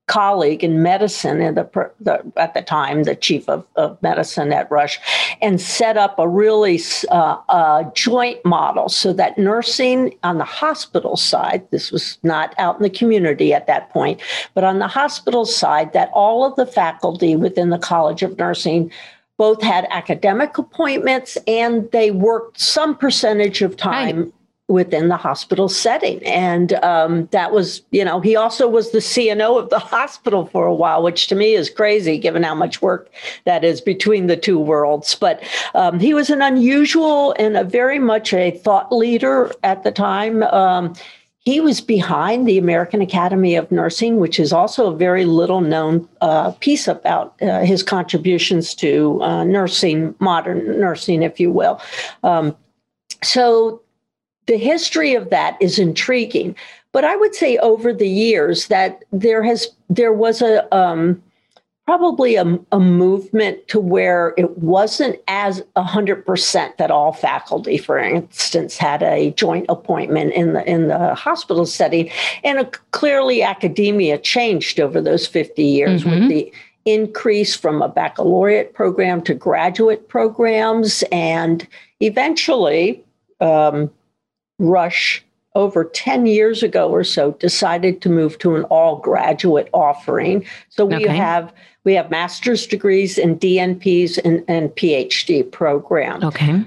colleague 0.07 0.63
in 0.63 0.83
medicine 0.83 1.41
in 1.41 1.55
the, 1.55 1.91
the, 2.01 2.33
at 2.37 2.53
the 2.53 2.61
time 2.61 3.05
the 3.05 3.17
chief 3.17 3.49
of, 3.49 3.65
of 3.77 4.01
medicine 4.03 4.53
at 4.53 4.71
rush 4.71 5.01
and 5.41 5.61
set 5.61 5.97
up 5.97 6.19
a 6.19 6.29
really 6.29 6.79
uh, 7.11 7.39
a 7.49 7.91
joint 7.95 8.45
model 8.45 8.91
so 8.91 9.15
that 9.15 9.39
nursing 9.39 10.15
on 10.23 10.37
the 10.37 10.45
hospital 10.45 11.17
side 11.17 11.67
this 11.71 11.91
was 11.91 12.19
not 12.23 12.55
out 12.59 12.77
in 12.77 12.83
the 12.83 12.91
community 12.91 13.55
at 13.55 13.67
that 13.67 13.89
point 13.91 14.21
but 14.53 14.63
on 14.63 14.79
the 14.79 14.89
hospital 14.89 15.47
side 15.47 15.95
that 15.95 16.11
all 16.13 16.45
of 16.45 16.55
the 16.57 16.67
faculty 16.67 17.35
within 17.35 17.71
the 17.71 17.79
college 17.79 18.23
of 18.23 18.37
nursing 18.37 18.93
both 19.39 19.63
had 19.63 19.87
academic 19.91 20.59
appointments 20.59 21.39
and 21.47 21.91
they 21.93 22.11
worked 22.11 22.61
some 22.61 22.95
percentage 22.95 23.63
of 23.63 23.75
time 23.75 24.21
right 24.21 24.33
within 24.69 25.09
the 25.09 25.17
hospital 25.17 25.69
setting. 25.69 26.25
And 26.25 26.73
um, 26.75 27.27
that 27.33 27.53
was, 27.53 27.83
you 27.91 28.05
know, 28.05 28.21
he 28.21 28.35
also 28.35 28.67
was 28.67 28.93
the 28.93 28.99
CNO 28.99 29.59
of 29.59 29.71
the 29.71 29.79
hospital 29.95 30.47
for 30.47 30.67
a 30.67 30.75
while, 30.75 31.03
which 31.03 31.27
to 31.29 31.35
me 31.35 31.55
is 31.55 31.69
crazy 31.69 32.19
given 32.19 32.43
how 32.43 32.55
much 32.55 32.81
work 32.81 33.11
that 33.45 33.63
is 33.63 33.81
between 33.81 34.27
the 34.27 34.37
two 34.37 34.59
worlds. 34.59 35.15
But 35.15 35.43
um, 35.75 36.01
he 36.01 36.15
was 36.15 36.31
an 36.31 36.41
unusual 36.41 37.35
and 37.39 37.57
a 37.57 37.65
very 37.65 37.99
much 37.99 38.33
a 38.33 38.53
thought 38.53 38.91
leader 38.91 39.53
at 39.63 39.85
the 39.85 39.93
time. 39.93 40.43
Um, 40.45 40.95
he 41.41 41.61
was 41.61 41.83
behind 41.83 42.49
the 42.49 42.57
American 42.57 43.03
Academy 43.03 43.55
of 43.55 43.71
Nursing, 43.71 44.17
which 44.17 44.41
is 44.41 44.51
also 44.51 44.91
a 44.91 44.97
very 44.97 45.27
little 45.27 45.61
known 45.61 46.09
uh, 46.23 46.53
piece 46.53 46.89
about 46.89 47.35
uh, 47.43 47.61
his 47.61 47.83
contributions 47.83 48.75
to 48.77 49.23
uh, 49.23 49.45
nursing, 49.45 50.15
modern 50.21 50.81
nursing, 50.81 51.23
if 51.23 51.39
you 51.39 51.51
will. 51.51 51.83
Um, 52.23 52.57
so 53.23 53.83
the 54.47 54.57
history 54.57 55.15
of 55.15 55.31
that 55.31 55.57
is 55.61 55.79
intriguing. 55.79 56.55
But 56.93 57.05
I 57.05 57.17
would 57.17 57.35
say 57.35 57.57
over 57.59 57.93
the 57.93 58.09
years 58.09 58.69
that 58.69 59.03
there 59.13 59.43
has 59.43 59.69
there 59.91 60.13
was 60.13 60.43
a 60.43 60.73
um, 60.75 61.23
probably 61.87 62.37
a, 62.37 62.59
a, 62.73 62.81
movement 62.81 63.67
to 63.69 63.79
where 63.79 64.33
it 64.39 64.57
wasn't 64.59 65.19
as 65.29 65.61
100% 65.77 66.77
that 66.79 66.91
all 66.91 67.13
faculty 67.13 67.77
for 67.77 67.99
instance 67.99 68.79
had 68.79 69.03
a 69.03 69.33
joint 69.33 69.67
appointment 69.69 70.33
in 70.33 70.55
the 70.55 70.71
in 70.71 70.89
the 70.89 71.15
hospital 71.15 71.67
setting 71.67 72.11
and 72.43 72.59
a, 72.61 72.65
clearly 72.93 73.43
academia 73.43 74.17
changed 74.17 74.81
over 74.81 75.01
those 75.01 75.27
50 75.27 75.63
years 75.63 76.03
mm-hmm. 76.03 76.21
with 76.21 76.29
the 76.29 76.53
increase 76.87 77.55
from 77.57 77.83
a 77.83 77.89
baccalaureate 77.89 78.75
program 78.75 79.21
to 79.23 79.35
graduate 79.35 80.09
programs 80.09 81.03
and 81.11 81.67
eventually 82.01 83.03
um, 83.41 83.91
Rush 84.65 85.25
over 85.55 85.85
10 85.85 86.27
years 86.27 86.63
ago 86.63 86.91
or 86.91 87.05
so 87.05 87.33
decided 87.33 88.03
to 88.03 88.09
move 88.09 88.39
to 88.39 88.57
an 88.57 88.65
all 88.65 88.97
graduate 88.97 89.69
offering. 89.73 90.45
So 90.69 90.85
we 90.85 90.97
okay. 90.97 91.17
have 91.17 91.53
we 91.85 91.95
have 91.95 92.11
master's 92.11 92.67
degrees 92.67 93.19
and 93.19 93.39
DNPs 93.39 94.19
and, 94.25 94.43
and 94.49 94.71
PhD 94.71 95.49
programs. 95.51 96.25
Okay. 96.25 96.65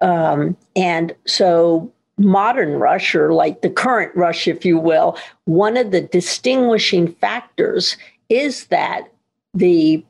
Um, 0.00 0.56
and 0.74 1.14
so 1.26 1.92
modern 2.16 2.78
Rush, 2.78 3.14
or 3.14 3.32
like 3.32 3.62
the 3.62 3.70
current 3.70 4.14
Rush, 4.16 4.48
if 4.48 4.64
you 4.64 4.78
will, 4.78 5.18
one 5.44 5.76
of 5.76 5.90
the 5.90 6.00
distinguishing 6.00 7.12
factors 7.12 7.96
is 8.28 8.66
that 8.66 9.12
the 9.52 10.04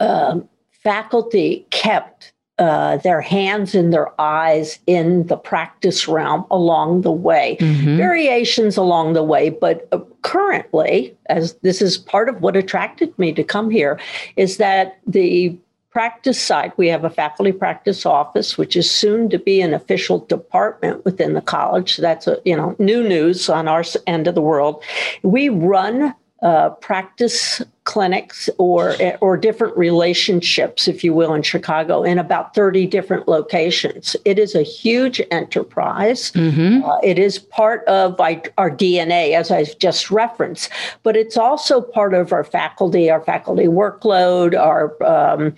uh, 0.00 0.40
faculty 0.70 1.66
kept 1.70 2.32
uh, 2.60 2.98
their 2.98 3.22
hands 3.22 3.74
and 3.74 3.90
their 3.90 4.08
eyes 4.20 4.78
in 4.86 5.26
the 5.28 5.36
practice 5.36 6.06
realm 6.06 6.44
along 6.50 7.00
the 7.00 7.10
way. 7.10 7.56
Mm-hmm. 7.58 7.96
Variations 7.96 8.76
along 8.76 9.14
the 9.14 9.22
way, 9.22 9.48
but 9.48 9.88
uh, 9.92 9.98
currently, 10.20 11.16
as 11.30 11.54
this 11.62 11.80
is 11.80 11.96
part 11.96 12.28
of 12.28 12.42
what 12.42 12.56
attracted 12.56 13.18
me 13.18 13.32
to 13.32 13.42
come 13.42 13.70
here, 13.70 13.98
is 14.36 14.58
that 14.58 15.00
the 15.06 15.56
practice 15.90 16.40
side, 16.40 16.72
we 16.76 16.88
have 16.88 17.02
a 17.04 17.10
faculty 17.10 17.50
practice 17.50 18.04
office, 18.04 18.58
which 18.58 18.76
is 18.76 18.90
soon 18.90 19.30
to 19.30 19.38
be 19.38 19.62
an 19.62 19.72
official 19.74 20.20
department 20.26 21.02
within 21.04 21.32
the 21.32 21.40
college. 21.40 21.96
So 21.96 22.02
That's 22.02 22.26
a 22.26 22.38
you 22.44 22.56
know 22.56 22.76
new 22.78 23.02
news 23.02 23.48
on 23.48 23.68
our 23.68 23.84
end 24.06 24.26
of 24.26 24.34
the 24.34 24.42
world. 24.42 24.82
We 25.22 25.48
run 25.48 26.14
uh, 26.42 26.70
practice 26.70 27.60
clinics 27.84 28.48
or 28.56 28.94
or 29.20 29.36
different 29.36 29.76
relationships, 29.76 30.88
if 30.88 31.04
you 31.04 31.12
will, 31.12 31.34
in 31.34 31.42
Chicago 31.42 32.02
in 32.02 32.18
about 32.18 32.54
30 32.54 32.86
different 32.86 33.28
locations. 33.28 34.16
It 34.24 34.38
is 34.38 34.54
a 34.54 34.62
huge 34.62 35.20
enterprise. 35.30 36.30
Mm-hmm. 36.32 36.84
Uh, 36.84 36.98
it 37.02 37.18
is 37.18 37.38
part 37.38 37.84
of 37.86 38.18
our 38.20 38.70
DNA, 38.70 39.34
as 39.34 39.50
I've 39.50 39.78
just 39.78 40.10
referenced, 40.10 40.70
but 41.02 41.16
it's 41.16 41.36
also 41.36 41.82
part 41.82 42.14
of 42.14 42.32
our 42.32 42.44
faculty, 42.44 43.10
our 43.10 43.20
faculty 43.20 43.66
workload, 43.66 44.58
our 44.58 45.02
um, 45.02 45.54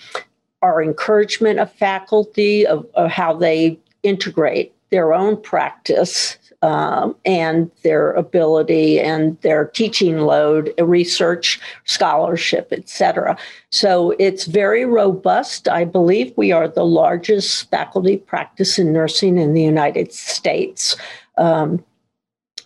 our 0.62 0.82
encouragement 0.82 1.58
of 1.58 1.72
faculty 1.72 2.66
of, 2.66 2.86
of 2.94 3.10
how 3.10 3.34
they 3.34 3.78
integrate 4.02 4.72
their 4.90 5.12
own 5.12 5.40
practice 5.40 6.38
um, 6.62 7.16
and 7.24 7.70
their 7.82 8.12
ability 8.12 9.00
and 9.00 9.38
their 9.40 9.66
teaching 9.66 10.18
load, 10.18 10.72
research, 10.78 11.60
scholarship, 11.84 12.68
etc. 12.72 13.36
So 13.70 14.14
it's 14.18 14.46
very 14.46 14.84
robust. 14.84 15.68
I 15.68 15.84
believe 15.84 16.32
we 16.36 16.52
are 16.52 16.68
the 16.68 16.84
largest 16.84 17.68
faculty 17.70 18.16
practice 18.16 18.78
in 18.78 18.92
nursing 18.92 19.38
in 19.38 19.54
the 19.54 19.62
United 19.62 20.12
States. 20.12 20.96
Um, 21.36 21.84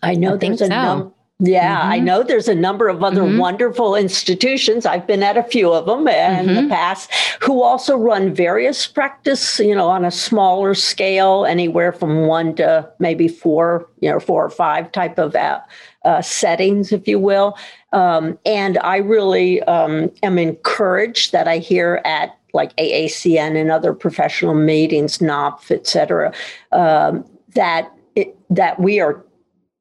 I 0.03 0.15
know 0.15 0.35
I 0.35 0.37
there's 0.37 0.61
a 0.61 0.67
so. 0.67 0.71
number. 0.71 1.16
Yeah, 1.39 1.81
mm-hmm. 1.81 1.93
I 1.93 1.99
know 1.99 2.23
there's 2.23 2.49
a 2.49 2.55
number 2.55 2.89
of 2.89 3.03
other 3.03 3.21
mm-hmm. 3.21 3.37
wonderful 3.37 3.95
institutions. 3.95 4.87
I've 4.87 5.07
been 5.07 5.23
at 5.23 5.37
a 5.37 5.43
few 5.43 5.71
of 5.71 5.85
them 5.85 6.09
in 6.09 6.47
mm-hmm. 6.47 6.55
the 6.55 6.75
past 6.75 7.11
who 7.43 7.63
also 7.63 7.95
run 7.95 8.33
various 8.33 8.87
practice, 8.87 9.59
you 9.59 9.75
know, 9.75 9.89
on 9.89 10.07
a 10.07 10.11
smaller 10.11 10.73
scale, 10.73 11.45
anywhere 11.45 11.93
from 11.93 12.27
one 12.27 12.55
to 12.55 12.91
maybe 13.01 13.29
four, 13.29 13.87
you 14.01 14.11
know, 14.11 14.19
four 14.19 14.47
or 14.47 14.51
five 14.51 14.91
type 14.93 15.19
of 15.19 15.35
uh, 15.35 15.61
uh, 16.07 16.23
settings, 16.23 16.91
if 16.91 17.07
you 17.07 17.19
will. 17.19 17.59
Um, 17.93 18.39
and 18.47 18.79
I 18.79 18.97
really 18.97 19.63
um, 19.65 20.11
am 20.23 20.39
encouraged 20.39 21.33
that 21.33 21.47
I 21.47 21.59
hear 21.59 22.01
at 22.07 22.35
like 22.55 22.75
AACN 22.77 23.61
and 23.61 23.71
other 23.71 23.93
professional 23.93 24.55
meetings, 24.55 25.19
NONPF, 25.19 25.71
et 25.71 25.87
cetera, 25.87 26.33
um, 26.73 27.27
that 27.55 27.93
it, 28.15 28.35
that 28.49 28.81
we 28.81 29.01
are 29.01 29.23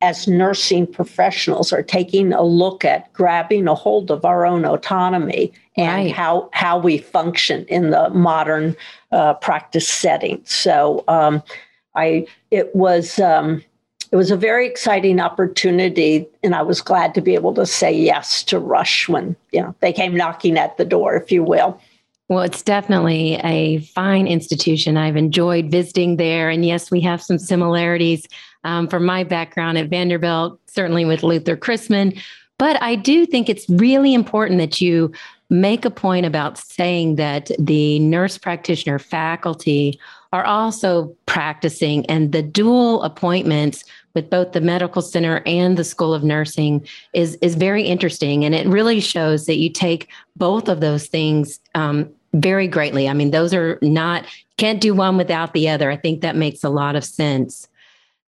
as 0.02 0.28
nursing 0.28 0.86
professionals 0.86 1.72
are 1.72 1.84
taking 1.84 2.34
a 2.34 2.44
look 2.44 2.84
at 2.84 3.12
grabbing 3.14 3.68
a 3.68 3.76
hold 3.76 4.12
of 4.12 4.26
our 4.26 4.46
own 4.46 4.66
autonomy 4.66 5.52
and 5.78 6.06
right. 6.06 6.16
how 6.16 6.50
how 6.54 6.78
we 6.78 6.98
function 6.98 7.66
in 7.66 7.92
the 7.92 8.10
modern 8.10 8.76
uh, 9.12 9.34
practice 9.36 9.88
setting. 9.88 10.42
So 10.46 11.04
um, 11.08 11.42
I 11.96 12.28
it 12.52 12.76
was 12.76 13.20
um, 13.20 13.64
it 14.12 14.16
was 14.16 14.32
a 14.32 14.38
very 14.38 14.68
exciting 14.68 15.20
opportunity, 15.20 16.28
and 16.44 16.56
I 16.56 16.62
was 16.62 16.82
glad 16.82 17.14
to 17.16 17.22
be 17.22 17.34
able 17.34 17.54
to 17.56 17.66
say 17.66 17.92
yes 17.92 18.44
to 18.46 18.60
Rush 18.60 19.08
when 19.10 19.36
you 19.52 19.62
know 19.62 19.76
they 19.80 19.94
came 19.94 20.16
knocking 20.16 20.58
at 20.58 20.78
the 20.78 20.86
door, 20.86 21.16
if 21.16 21.32
you 21.32 21.44
will. 21.44 21.80
Well, 22.28 22.42
it's 22.42 22.64
definitely 22.64 23.36
a 23.44 23.82
fine 23.82 24.26
institution. 24.26 24.98
I've 24.98 25.16
enjoyed 25.16 25.70
visiting 25.70 26.18
there. 26.18 26.50
And 26.50 26.66
yes, 26.66 26.90
we 26.90 27.00
have 27.02 27.22
some 27.22 27.38
similarities 27.38 28.28
um, 28.66 28.88
from 28.88 29.06
my 29.06 29.24
background 29.24 29.78
at 29.78 29.90
Vanderbilt, 29.90 30.60
certainly 30.68 31.06
with 31.06 31.24
Luther 31.24 31.56
Christman. 31.56 32.22
But 32.58 32.82
I 32.82 32.96
do 32.96 33.26
think 33.26 33.48
it's 33.48 33.70
really 33.70 34.14
important 34.14 34.60
that 34.60 34.82
you 34.82 35.14
make 35.50 35.86
a 35.86 35.92
point 35.92 36.26
about 36.26 36.58
saying 36.58 37.16
that 37.16 37.52
the 37.60 38.00
nurse 38.00 38.38
practitioner 38.38 38.98
faculty 38.98 40.00
are 40.34 40.44
also 40.44 41.16
practicing 41.28 42.06
and 42.08 42.32
the 42.32 42.42
dual 42.42 43.04
appointments 43.04 43.86
with 44.16 44.30
both 44.30 44.54
the 44.54 44.62
medical 44.62 45.02
center 45.02 45.44
and 45.46 45.78
the 45.78 45.84
school 45.84 46.14
of 46.14 46.24
nursing 46.24 46.86
is 47.14 47.36
is 47.42 47.56
very 47.56 47.84
interesting. 47.84 48.44
And 48.44 48.56
it 48.56 48.68
really 48.68 49.00
shows 49.00 49.46
that 49.46 49.58
you 49.58 49.70
take 49.70 50.10
both 50.36 50.68
of 50.68 50.80
those 50.80 51.08
things 51.08 51.60
um, 51.76 52.10
very 52.34 52.68
greatly. 52.68 53.08
I 53.08 53.14
mean 53.14 53.32
those 53.32 53.54
are 53.54 53.78
not 53.82 54.26
can't 54.58 54.82
do 54.82 54.94
one 54.94 55.18
without 55.18 55.54
the 55.54 55.70
other. 55.70 55.92
I 55.92 55.98
think 55.98 56.22
that 56.22 56.36
makes 56.36 56.64
a 56.64 56.70
lot 56.70 56.96
of 56.96 57.04
sense 57.04 57.68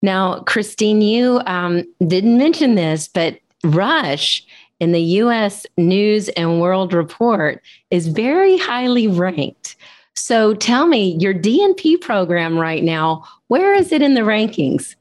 now, 0.02 0.42
Christine, 0.42 1.02
you 1.02 1.42
um, 1.46 1.84
didn't 2.06 2.38
mention 2.38 2.76
this, 2.76 3.08
but 3.08 3.40
Rush 3.64 4.46
in 4.80 4.92
the 4.92 5.02
US 5.02 5.66
News 5.78 6.30
and 6.30 6.62
World 6.62 6.94
Report 6.94 7.62
is 7.90 8.08
very 8.08 8.58
highly 8.58 9.08
ranked. 9.08 9.76
So 10.16 10.54
tell 10.54 10.88
me, 10.88 11.18
your 11.20 11.34
DNP 11.34 12.02
program 12.02 12.58
right 12.58 12.84
now, 12.84 13.24
where 13.48 13.74
is 13.74 13.92
it 13.92 14.02
in 14.02 14.14
the 14.14 14.22
rankings? 14.22 14.96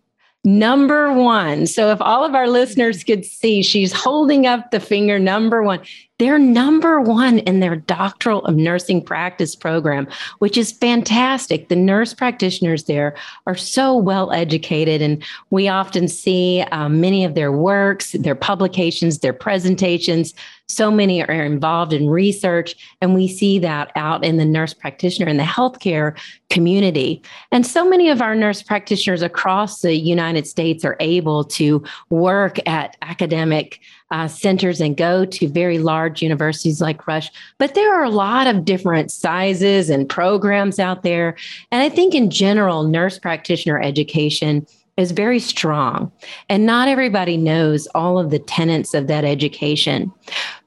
Number 0.45 1.13
one. 1.13 1.67
So 1.67 1.91
if 1.91 2.01
all 2.01 2.25
of 2.25 2.35
our 2.35 2.49
listeners 2.49 3.03
could 3.03 3.25
see, 3.25 3.63
she's 3.63 3.93
holding 3.93 4.47
up 4.47 4.71
the 4.71 4.79
finger 4.79 5.19
number 5.19 5.63
one. 5.63 5.81
They're 6.19 6.39
number 6.39 7.01
one 7.01 7.41
in 7.41 7.61
their 7.61 7.77
doctoral 7.77 8.45
of 8.47 8.57
nursing 8.57 9.05
practice 9.05 9.55
program, 9.55 10.09
which 10.39 10.57
is 10.57 10.73
fantastic. 10.73 11.69
The 11.69 11.77
nurse 11.77 12.15
practitioners 12.15 12.85
there 12.85 13.15
are 13.47 13.55
so 13.55 13.95
well 13.95 14.33
educated, 14.33 15.03
and 15.03 15.23
we 15.51 15.69
often 15.69 16.09
see 16.09 16.63
um, 16.73 17.01
many 17.01 17.25
of 17.25 17.35
their 17.35 17.53
works, 17.53 18.13
their 18.13 18.35
publications, 18.35 19.19
their 19.19 19.35
presentations. 19.35 20.33
So 20.69 20.91
many 20.91 21.23
are 21.23 21.45
involved 21.45 21.93
in 21.93 22.09
research, 22.09 22.75
and 23.01 23.15
we 23.15 23.29
see 23.29 23.59
that 23.61 23.93
out 23.95 24.25
in 24.25 24.37
the 24.37 24.45
nurse 24.45 24.75
practitioner 24.75 25.29
and 25.29 25.39
the 25.39 25.45
healthcare 25.45 26.19
community. 26.51 27.23
And 27.53 27.67
so 27.67 27.89
many 27.89 28.09
of 28.09 28.23
our 28.23 28.35
nurse 28.35 28.63
practitioners 28.63 29.23
across 29.23 29.83
the 29.83 29.95
United 29.95 30.47
States 30.47 30.85
are 30.85 30.97
able 30.99 31.45
to 31.45 31.85
work 32.09 32.59
at 32.67 32.97
academic 33.03 33.81
uh, 34.11 34.29
centers 34.29 34.81
and 34.81 34.97
go 34.97 35.25
to 35.25 35.49
very 35.49 35.79
large 35.79 36.23
universities 36.23 36.81
like 36.81 37.07
Rush. 37.07 37.31
But 37.59 37.75
there 37.75 37.95
are 37.95 38.05
a 38.05 38.11
lot 38.11 38.47
of 38.47 38.65
different 38.65 39.11
sizes 39.11 39.91
and 39.91 40.09
programs 40.09 40.79
out 40.79 41.03
there. 41.03 41.37
And 41.73 41.83
I 41.83 41.89
think 41.89 42.15
in 42.15 42.31
general, 42.31 42.85
nurse 42.85 43.19
practitioner 43.19 43.81
education 43.81 44.67
is 44.97 45.11
very 45.11 45.39
strong. 45.39 46.11
And 46.49 46.65
not 46.65 46.89
everybody 46.89 47.37
knows 47.37 47.87
all 47.89 48.19
of 48.19 48.31
the 48.31 48.39
tenets 48.39 48.95
of 48.95 49.09
that 49.09 49.25
education. 49.25 50.11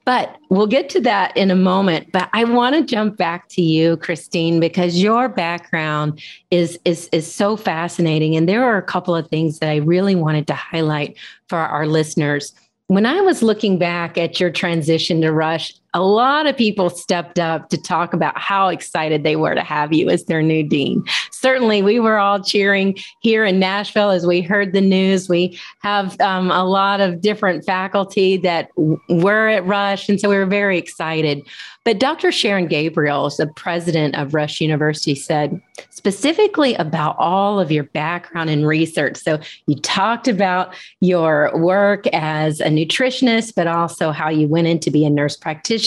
But 0.04 0.36
we'll 0.50 0.66
get 0.66 0.88
to 0.90 1.00
that 1.00 1.36
in 1.36 1.50
a 1.50 1.56
moment. 1.56 2.12
But 2.12 2.30
I 2.32 2.44
want 2.44 2.74
to 2.76 2.82
jump 2.82 3.16
back 3.16 3.48
to 3.50 3.62
you, 3.62 3.96
Christine, 3.96 4.60
because 4.60 5.02
your 5.02 5.28
background 5.28 6.22
is, 6.50 6.78
is, 6.84 7.08
is 7.12 7.32
so 7.32 7.56
fascinating. 7.56 8.36
And 8.36 8.48
there 8.48 8.64
are 8.64 8.76
a 8.76 8.82
couple 8.82 9.14
of 9.14 9.28
things 9.28 9.58
that 9.58 9.68
I 9.68 9.76
really 9.76 10.14
wanted 10.14 10.46
to 10.48 10.54
highlight 10.54 11.16
for 11.48 11.58
our 11.58 11.86
listeners 11.86 12.54
when 12.90 13.06
I 13.06 13.20
was 13.20 13.40
looking 13.40 13.78
back 13.78 14.18
at 14.18 14.40
your 14.40 14.50
transition 14.50 15.20
to 15.20 15.30
Rush, 15.30 15.72
a 15.92 16.02
lot 16.02 16.46
of 16.46 16.56
people 16.56 16.88
stepped 16.88 17.38
up 17.38 17.68
to 17.70 17.76
talk 17.76 18.14
about 18.14 18.38
how 18.38 18.68
excited 18.68 19.24
they 19.24 19.36
were 19.36 19.54
to 19.54 19.62
have 19.62 19.92
you 19.92 20.08
as 20.08 20.24
their 20.24 20.42
new 20.42 20.62
dean. 20.62 21.04
Certainly, 21.32 21.82
we 21.82 21.98
were 21.98 22.18
all 22.18 22.42
cheering 22.42 22.96
here 23.20 23.44
in 23.44 23.58
Nashville 23.58 24.10
as 24.10 24.26
we 24.26 24.40
heard 24.40 24.72
the 24.72 24.80
news. 24.80 25.28
We 25.28 25.58
have 25.80 26.20
um, 26.20 26.50
a 26.50 26.64
lot 26.64 27.00
of 27.00 27.20
different 27.20 27.64
faculty 27.64 28.36
that 28.38 28.70
were 28.76 29.48
at 29.48 29.66
Rush, 29.66 30.08
and 30.08 30.20
so 30.20 30.28
we 30.28 30.36
were 30.36 30.46
very 30.46 30.78
excited. 30.78 31.42
But 31.84 31.98
Dr. 31.98 32.28
Sherine 32.28 32.68
Gabriel, 32.68 33.30
the 33.30 33.46
president 33.46 34.14
of 34.14 34.34
Rush 34.34 34.60
University, 34.60 35.14
said 35.14 35.60
specifically 35.88 36.74
about 36.74 37.16
all 37.18 37.58
of 37.58 37.72
your 37.72 37.84
background 37.84 38.50
in 38.50 38.66
research. 38.66 39.16
So 39.16 39.40
you 39.66 39.76
talked 39.76 40.28
about 40.28 40.74
your 41.00 41.50
work 41.58 42.06
as 42.08 42.60
a 42.60 42.66
nutritionist, 42.66 43.54
but 43.56 43.66
also 43.66 44.12
how 44.12 44.28
you 44.28 44.46
went 44.46 44.66
in 44.66 44.78
to 44.80 44.90
be 44.90 45.06
a 45.06 45.10
nurse 45.10 45.38
practitioner, 45.38 45.79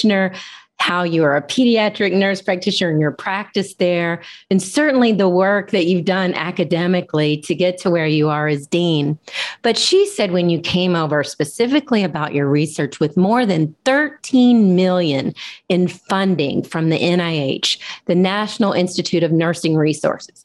how 0.84 1.04
you 1.04 1.24
are 1.24 1.38
a 1.38 1.42
pediatric 1.42 2.12
nurse 2.14 2.42
practitioner 2.42 2.92
in 2.92 3.00
your 3.00 3.14
practice 3.14 3.76
there, 3.76 4.22
and 4.50 4.62
certainly 4.62 5.14
the 5.14 5.30
work 5.30 5.72
that 5.72 5.86
you've 5.86 6.04
done 6.04 6.34
academically 6.34 7.38
to 7.38 7.56
get 7.56 7.78
to 7.78 7.90
where 7.90 8.06
you 8.06 8.28
are 8.28 8.50
as 8.50 8.68
dean. 8.68 9.18
But 9.62 9.78
she 9.78 10.06
said 10.06 10.32
when 10.32 10.50
you 10.50 10.60
came 10.60 10.94
over 10.94 11.24
specifically 11.24 12.04
about 12.04 12.34
your 12.34 12.50
research 12.50 13.00
with 13.00 13.16
more 13.16 13.46
than 13.46 13.74
13 13.86 14.76
million 14.76 15.34
in 15.70 15.88
funding 15.88 16.64
from 16.64 16.90
the 16.90 17.00
NIH, 17.00 17.80
the 18.08 18.16
National 18.16 18.74
Institute 18.74 19.24
of 19.24 19.32
Nursing 19.32 19.78
Resources, 19.78 20.44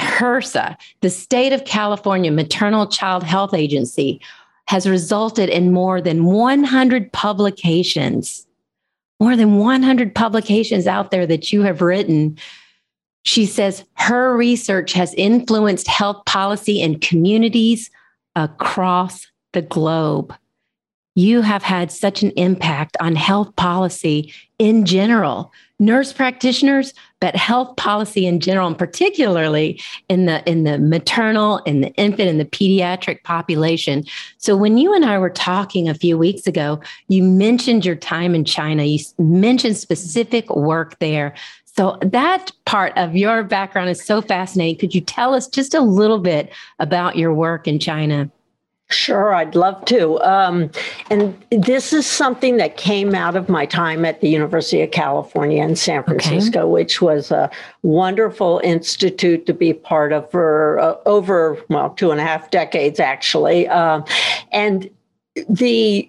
HRSA, 0.00 0.76
the 1.00 1.10
state 1.10 1.52
of 1.52 1.64
California 1.64 2.32
Maternal 2.32 2.88
Child 2.88 3.22
Health 3.22 3.54
Agency, 3.54 4.20
has 4.66 4.88
resulted 4.88 5.48
in 5.48 5.72
more 5.72 6.00
than 6.00 6.24
100 6.24 7.12
publications 7.12 8.45
more 9.20 9.36
than 9.36 9.58
100 9.58 10.14
publications 10.14 10.86
out 10.86 11.10
there 11.10 11.26
that 11.26 11.52
you 11.52 11.62
have 11.62 11.80
written. 11.80 12.38
She 13.24 13.46
says 13.46 13.84
her 13.94 14.36
research 14.36 14.92
has 14.92 15.14
influenced 15.14 15.88
health 15.88 16.24
policy 16.26 16.80
in 16.80 17.00
communities 17.00 17.90
across 18.34 19.26
the 19.52 19.62
globe. 19.62 20.34
You 21.14 21.40
have 21.40 21.62
had 21.62 21.90
such 21.90 22.22
an 22.22 22.30
impact 22.32 22.96
on 23.00 23.16
health 23.16 23.56
policy 23.56 24.32
in 24.58 24.84
general 24.84 25.52
nurse 25.78 26.12
practitioners, 26.12 26.94
but 27.20 27.36
health 27.36 27.76
policy 27.76 28.26
in 28.26 28.40
general, 28.40 28.66
and 28.66 28.78
particularly 28.78 29.80
in 30.08 30.26
the 30.26 30.48
in 30.48 30.64
the 30.64 30.78
maternal 30.78 31.60
and 31.66 31.82
the 31.82 31.92
infant 31.94 32.28
and 32.28 32.40
the 32.40 32.44
pediatric 32.44 33.22
population. 33.24 34.04
So 34.38 34.56
when 34.56 34.78
you 34.78 34.94
and 34.94 35.04
I 35.04 35.18
were 35.18 35.30
talking 35.30 35.88
a 35.88 35.94
few 35.94 36.16
weeks 36.18 36.46
ago, 36.46 36.80
you 37.08 37.22
mentioned 37.22 37.84
your 37.84 37.96
time 37.96 38.34
in 38.34 38.44
China. 38.44 38.84
You 38.84 38.98
mentioned 39.18 39.76
specific 39.76 40.48
work 40.54 40.98
there. 40.98 41.34
So 41.64 41.98
that 42.00 42.52
part 42.64 42.96
of 42.96 43.14
your 43.14 43.44
background 43.44 43.90
is 43.90 44.02
so 44.02 44.22
fascinating. 44.22 44.78
Could 44.78 44.94
you 44.94 45.02
tell 45.02 45.34
us 45.34 45.46
just 45.46 45.74
a 45.74 45.80
little 45.80 46.18
bit 46.18 46.50
about 46.78 47.16
your 47.16 47.34
work 47.34 47.68
in 47.68 47.78
China? 47.78 48.30
Sure, 48.88 49.34
I'd 49.34 49.56
love 49.56 49.84
to. 49.86 50.20
Um, 50.20 50.70
and 51.10 51.36
this 51.50 51.92
is 51.92 52.06
something 52.06 52.56
that 52.58 52.76
came 52.76 53.16
out 53.16 53.34
of 53.34 53.48
my 53.48 53.66
time 53.66 54.04
at 54.04 54.20
the 54.20 54.28
University 54.28 54.80
of 54.80 54.92
California 54.92 55.60
in 55.64 55.74
San 55.74 56.04
Francisco, 56.04 56.60
okay. 56.60 56.68
which 56.68 57.02
was 57.02 57.32
a 57.32 57.50
wonderful 57.82 58.60
institute 58.62 59.44
to 59.46 59.52
be 59.52 59.72
part 59.72 60.12
of 60.12 60.30
for 60.30 60.78
uh, 60.78 60.94
over, 61.04 61.58
well, 61.68 61.90
two 61.90 62.12
and 62.12 62.20
a 62.20 62.22
half 62.22 62.52
decades, 62.52 63.00
actually. 63.00 63.66
Um, 63.66 64.04
and 64.52 64.88
the 65.48 66.08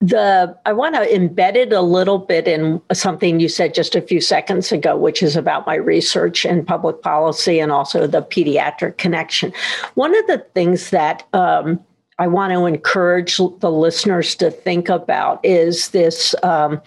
the 0.00 0.56
I 0.64 0.72
want 0.72 0.94
to 0.94 1.02
embed 1.02 1.56
it 1.56 1.72
a 1.72 1.82
little 1.82 2.18
bit 2.18 2.48
in 2.48 2.80
something 2.92 3.38
you 3.38 3.48
said 3.48 3.74
just 3.74 3.94
a 3.94 4.00
few 4.00 4.20
seconds 4.20 4.72
ago, 4.72 4.96
which 4.96 5.22
is 5.22 5.36
about 5.36 5.66
my 5.66 5.74
research 5.74 6.46
in 6.46 6.64
public 6.64 7.02
policy 7.02 7.60
and 7.60 7.70
also 7.70 8.06
the 8.06 8.22
pediatric 8.22 8.96
connection. 8.96 9.52
One 9.94 10.16
of 10.16 10.26
the 10.26 10.38
things 10.54 10.90
that 10.90 11.26
um, 11.34 11.78
I 12.18 12.28
want 12.28 12.52
to 12.52 12.64
encourage 12.64 13.36
the 13.36 13.70
listeners 13.70 14.34
to 14.36 14.50
think 14.50 14.88
about 14.88 15.44
is 15.44 15.90
this 15.90 16.34
um, 16.42 16.80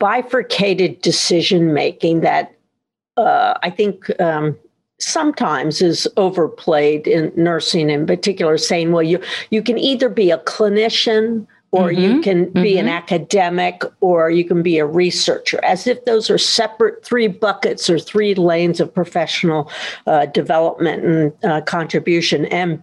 bifurcated 0.00 1.00
decision 1.00 1.72
making 1.72 2.20
that 2.20 2.54
uh, 3.16 3.54
I 3.62 3.70
think 3.70 4.08
um, 4.20 4.56
sometimes 4.98 5.80
is 5.80 6.08
overplayed 6.16 7.06
in 7.06 7.32
nursing 7.36 7.88
in 7.88 8.04
particular 8.06 8.58
saying 8.58 8.90
well 8.90 9.02
you 9.02 9.20
you 9.50 9.62
can 9.62 9.78
either 9.78 10.08
be 10.08 10.30
a 10.30 10.38
clinician 10.38 11.46
or 11.70 11.90
mm-hmm, 11.90 12.00
you 12.00 12.20
can 12.20 12.50
be 12.50 12.72
mm-hmm. 12.74 12.80
an 12.80 12.88
academic 12.88 13.82
or 14.00 14.30
you 14.30 14.44
can 14.44 14.62
be 14.62 14.78
a 14.78 14.86
researcher 14.86 15.62
as 15.64 15.86
if 15.86 16.04
those 16.04 16.30
are 16.30 16.38
separate 16.38 17.04
three 17.04 17.28
buckets 17.28 17.90
or 17.90 17.98
three 17.98 18.34
lanes 18.34 18.80
of 18.80 18.92
professional 18.92 19.70
uh, 20.06 20.26
development 20.26 21.04
and 21.04 21.44
uh, 21.44 21.60
contribution 21.62 22.46
and 22.46 22.82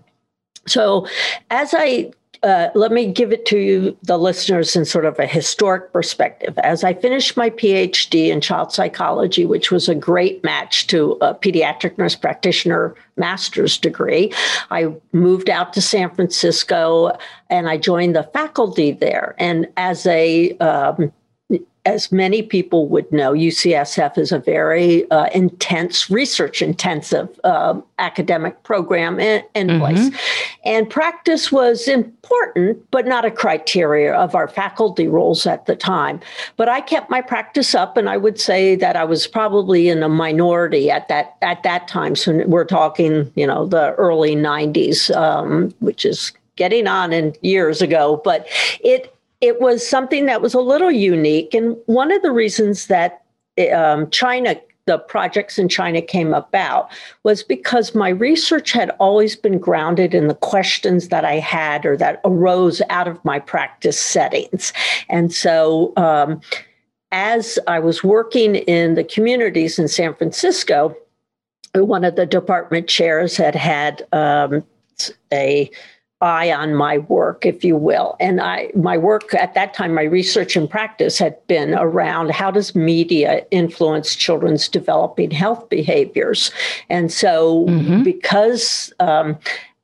so 0.67 1.07
as 1.49 1.73
i 1.75 2.11
uh, 2.45 2.69
let 2.75 2.91
me 2.91 3.11
give 3.11 3.33
it 3.33 3.43
to 3.47 3.57
you, 3.57 3.97
the 4.03 4.19
listeners, 4.19 4.75
in 4.75 4.85
sort 4.85 5.05
of 5.05 5.17
a 5.17 5.25
historic 5.25 5.91
perspective. 5.91 6.55
As 6.59 6.83
I 6.83 6.93
finished 6.93 7.35
my 7.35 7.49
PhD 7.49 8.27
in 8.27 8.39
child 8.39 8.71
psychology, 8.71 9.47
which 9.47 9.71
was 9.71 9.89
a 9.89 9.95
great 9.95 10.43
match 10.43 10.85
to 10.87 11.13
a 11.21 11.33
pediatric 11.33 11.97
nurse 11.97 12.15
practitioner 12.15 12.93
master's 13.17 13.79
degree, 13.79 14.31
I 14.69 14.93
moved 15.11 15.49
out 15.49 15.73
to 15.73 15.81
San 15.81 16.13
Francisco 16.13 17.17
and 17.49 17.67
I 17.67 17.77
joined 17.77 18.15
the 18.15 18.29
faculty 18.31 18.91
there. 18.91 19.33
And 19.39 19.67
as 19.75 20.05
a 20.05 20.51
um, 20.59 21.11
as 21.85 22.11
many 22.11 22.41
people 22.41 22.87
would 22.87 23.11
know, 23.11 23.33
UCSF 23.33 24.17
is 24.17 24.31
a 24.31 24.39
very 24.39 25.09
uh, 25.11 25.27
intense, 25.33 26.09
research 26.09 26.61
intensive 26.61 27.29
uh, 27.43 27.79
academic 27.99 28.63
program 28.63 29.19
in, 29.19 29.43
in 29.53 29.67
mm-hmm. 29.67 29.79
place. 29.79 30.09
And 30.65 30.89
practice 30.89 31.51
was 31.51 31.87
important, 31.87 32.83
but 32.89 33.05
not 33.05 33.23
a 33.23 33.31
criteria 33.31 34.13
of 34.13 34.33
our 34.33 34.47
faculty 34.47 35.07
roles 35.07 35.45
at 35.45 35.67
the 35.67 35.75
time. 35.75 36.19
But 36.57 36.69
I 36.69 36.81
kept 36.81 37.09
my 37.09 37.21
practice 37.21 37.75
up, 37.75 37.97
and 37.97 38.09
I 38.09 38.17
would 38.17 38.39
say 38.39 38.75
that 38.75 38.95
I 38.95 39.03
was 39.03 39.27
probably 39.27 39.87
in 39.87 40.01
a 40.01 40.09
minority 40.09 40.89
at 40.89 41.07
that 41.09 41.37
at 41.41 41.61
that 41.63 41.87
time. 41.87 42.15
So 42.15 42.45
we're 42.47 42.65
talking, 42.65 43.31
you 43.35 43.45
know, 43.45 43.67
the 43.67 43.93
early 43.93 44.35
90s, 44.35 45.15
um, 45.15 45.73
which 45.79 46.03
is 46.03 46.33
getting 46.55 46.87
on 46.87 47.13
in 47.13 47.35
years 47.41 47.81
ago. 47.81 48.21
But 48.23 48.47
it 48.79 49.14
it 49.41 49.61
was 49.61 49.87
something 49.87 50.25
that 50.25 50.41
was 50.41 50.53
a 50.53 50.59
little 50.61 50.91
unique. 50.91 51.53
And 51.53 51.75
one 51.85 52.11
of 52.11 52.21
the 52.21 52.31
reasons 52.31 52.87
that 52.87 53.23
um, 53.73 54.09
China, 54.09 54.55
the 54.85 54.97
projects 54.97 55.57
in 55.57 55.67
China 55.69 56.01
came 56.01 56.33
about 56.33 56.91
was 57.23 57.43
because 57.43 57.95
my 57.95 58.09
research 58.09 58.71
had 58.71 58.91
always 58.99 59.35
been 59.35 59.57
grounded 59.57 60.13
in 60.13 60.27
the 60.27 60.35
questions 60.35 61.09
that 61.09 61.25
I 61.25 61.35
had 61.35 61.85
or 61.85 61.97
that 61.97 62.21
arose 62.23 62.81
out 62.89 63.07
of 63.07 63.23
my 63.25 63.39
practice 63.39 63.99
settings. 63.99 64.73
And 65.09 65.33
so, 65.33 65.93
um, 65.97 66.41
as 67.11 67.57
I 67.67 67.79
was 67.79 68.03
working 68.03 68.55
in 68.55 68.95
the 68.95 69.03
communities 69.03 69.79
in 69.79 69.87
San 69.87 70.13
Francisco, 70.15 70.95
one 71.73 72.03
of 72.03 72.15
the 72.15 72.25
department 72.25 72.87
chairs 72.87 73.37
had 73.37 73.55
had 73.55 74.05
um, 74.11 74.63
a 75.31 75.69
eye 76.21 76.51
on 76.51 76.73
my 76.75 76.99
work, 76.99 77.45
if 77.45 77.63
you 77.63 77.75
will. 77.75 78.15
And 78.19 78.39
I, 78.39 78.71
my 78.73 78.97
work 78.97 79.33
at 79.33 79.53
that 79.53 79.73
time, 79.73 79.93
my 79.93 80.03
research 80.03 80.55
and 80.55 80.69
practice 80.69 81.19
had 81.19 81.45
been 81.47 81.73
around 81.73 82.31
how 82.31 82.51
does 82.51 82.73
media 82.73 83.45
influence 83.51 84.15
children's 84.15 84.69
developing 84.69 85.31
health 85.31 85.69
behaviors. 85.69 86.51
And 86.89 87.11
so, 87.11 87.65
mm-hmm. 87.65 88.03
because 88.03 88.93
um, 88.99 89.37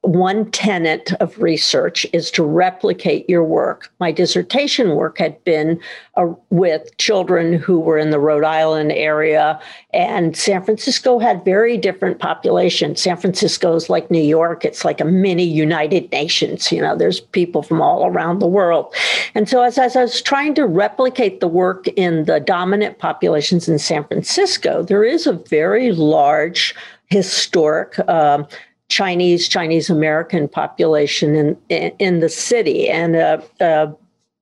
one 0.04 0.50
tenet 0.50 1.14
of 1.20 1.40
research 1.40 2.08
is 2.12 2.32
to 2.32 2.44
replicate 2.44 3.30
your 3.30 3.44
work. 3.44 3.92
My 4.00 4.12
dissertation 4.12 4.96
work 4.96 5.20
had 5.20 5.42
been 5.44 5.80
uh, 6.18 6.28
with 6.50 6.98
children 6.98 7.54
who 7.54 7.80
were 7.80 8.00
in 8.00 8.10
the 8.10 8.20
Rhode 8.20 8.44
Island 8.44 8.92
area, 8.94 9.62
and 9.94 10.36
San 10.36 10.64
Francisco 10.64 11.20
had 11.20 11.46
very 11.46 11.78
different 11.78 12.18
populations. 12.18 13.00
San 13.00 13.16
Francisco 13.16 13.76
is 13.76 13.92
like 13.92 14.10
New 14.10 14.24
York, 14.24 14.66
it's 14.66 14.84
like 14.84 15.00
a 15.00 15.06
mini 15.06 15.44
United 15.44 16.12
Nations. 16.12 16.72
You 16.72 16.82
know, 16.82 16.96
there's 16.96 17.20
people 17.20 17.62
from 17.62 17.80
all 17.80 18.08
around 18.08 18.40
the 18.40 18.48
world. 18.48 18.96
And 19.36 19.48
so, 19.48 19.62
as, 19.62 19.78
as 19.78 19.96
I 19.96 20.02
was 20.02 20.20
trying 20.20 20.56
to 20.56 20.66
replicate 20.66 21.42
the 21.42 21.48
work 21.48 21.88
in 21.90 22.26
the 22.26 22.40
dominant 22.40 22.98
populations 22.98 23.70
in 23.70 23.78
San 23.78 24.04
Francisco, 24.06 24.82
there 24.82 25.04
is 25.04 25.28
a 25.28 25.34
very 25.34 25.92
large 25.92 26.74
historic 27.12 28.00
um, 28.10 28.48
Chinese 28.92 29.48
Chinese 29.48 29.90
American 29.90 30.50
population 30.50 31.34
in, 31.34 31.58
in, 31.70 31.94
in 31.98 32.20
the 32.20 32.28
city, 32.28 32.90
and 32.90 33.16
a, 33.16 33.42
a, 33.62 33.96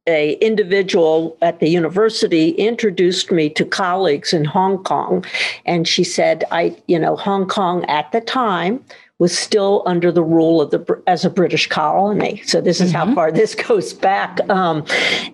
a 0.07 0.33
individual 0.41 1.37
at 1.43 1.59
the 1.59 1.69
university 1.69 2.49
introduced 2.51 3.31
me 3.31 3.47
to 3.51 3.63
colleagues 3.63 4.33
in 4.33 4.43
Hong 4.43 4.83
Kong, 4.83 5.23
and 5.65 5.87
she 5.87 6.03
said, 6.03 6.43
"I, 6.51 6.75
you 6.87 6.97
know, 6.97 7.15
Hong 7.15 7.47
Kong 7.47 7.85
at 7.85 8.11
the 8.11 8.21
time." 8.21 8.83
was 9.19 9.37
still 9.37 9.83
under 9.85 10.13
the 10.13 10.23
rule 10.23 10.61
of 10.61 10.71
the 10.71 11.03
as 11.05 11.25
a 11.25 11.29
British 11.29 11.67
colony. 11.67 12.41
So 12.45 12.61
this 12.61 12.79
is 12.79 12.93
mm-hmm. 12.93 13.09
how 13.09 13.15
far 13.15 13.33
this 13.33 13.53
goes 13.67 13.93
back, 13.93 14.39
um, 14.49 14.85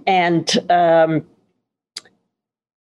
and 0.08 0.50
um, 0.72 1.24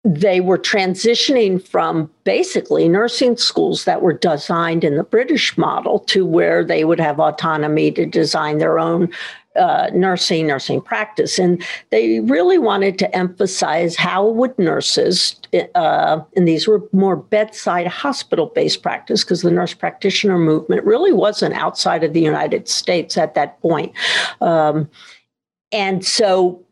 they 0.05 0.41
were 0.41 0.59
transitioning 0.59 1.61
from 1.61 2.11
basically 2.25 2.89
nursing 2.89 3.37
schools 3.37 3.85
that 3.85 4.01
were 4.01 4.13
designed 4.13 4.85
in 4.85 4.97
the 4.97 5.03
British 5.03 5.59
model 5.59 5.99
to 6.01 6.25
where 6.25 6.65
they 6.65 6.85
would 6.85 7.01
have 7.01 7.19
autonomy 7.19 7.91
to 7.91 8.07
design 8.07 8.59
their 8.59 8.79
own 8.79 9.11
uh, 9.57 9.91
nursing 9.93 10.47
nursing 10.47 10.81
practice. 10.81 11.37
And 11.39 11.65
they 11.91 12.21
really 12.21 12.59
wanted 12.59 12.97
to 13.01 13.17
emphasize 13.17 13.97
how 13.97 14.29
would 14.29 14.57
nurses 14.57 15.35
uh, 15.75 16.21
and 16.37 16.47
these 16.47 16.69
were 16.69 16.83
more 16.93 17.17
bedside 17.17 17.89
hospital 17.89 18.47
based 18.47 18.83
practice 18.83 19.25
because 19.25 19.43
the 19.43 19.51
nurse 19.51 19.75
practitioner 19.75 20.39
movement 20.39 20.85
really 20.85 21.13
wasn't 21.13 21.55
outside 21.55 22.05
of 22.05 22.13
the 22.13 22.21
united 22.21 22.69
states 22.69 23.17
at 23.17 23.35
that 23.35 23.61
point. 23.61 23.93
Um, 24.41 24.89
and 25.73 26.05
so 26.05 26.63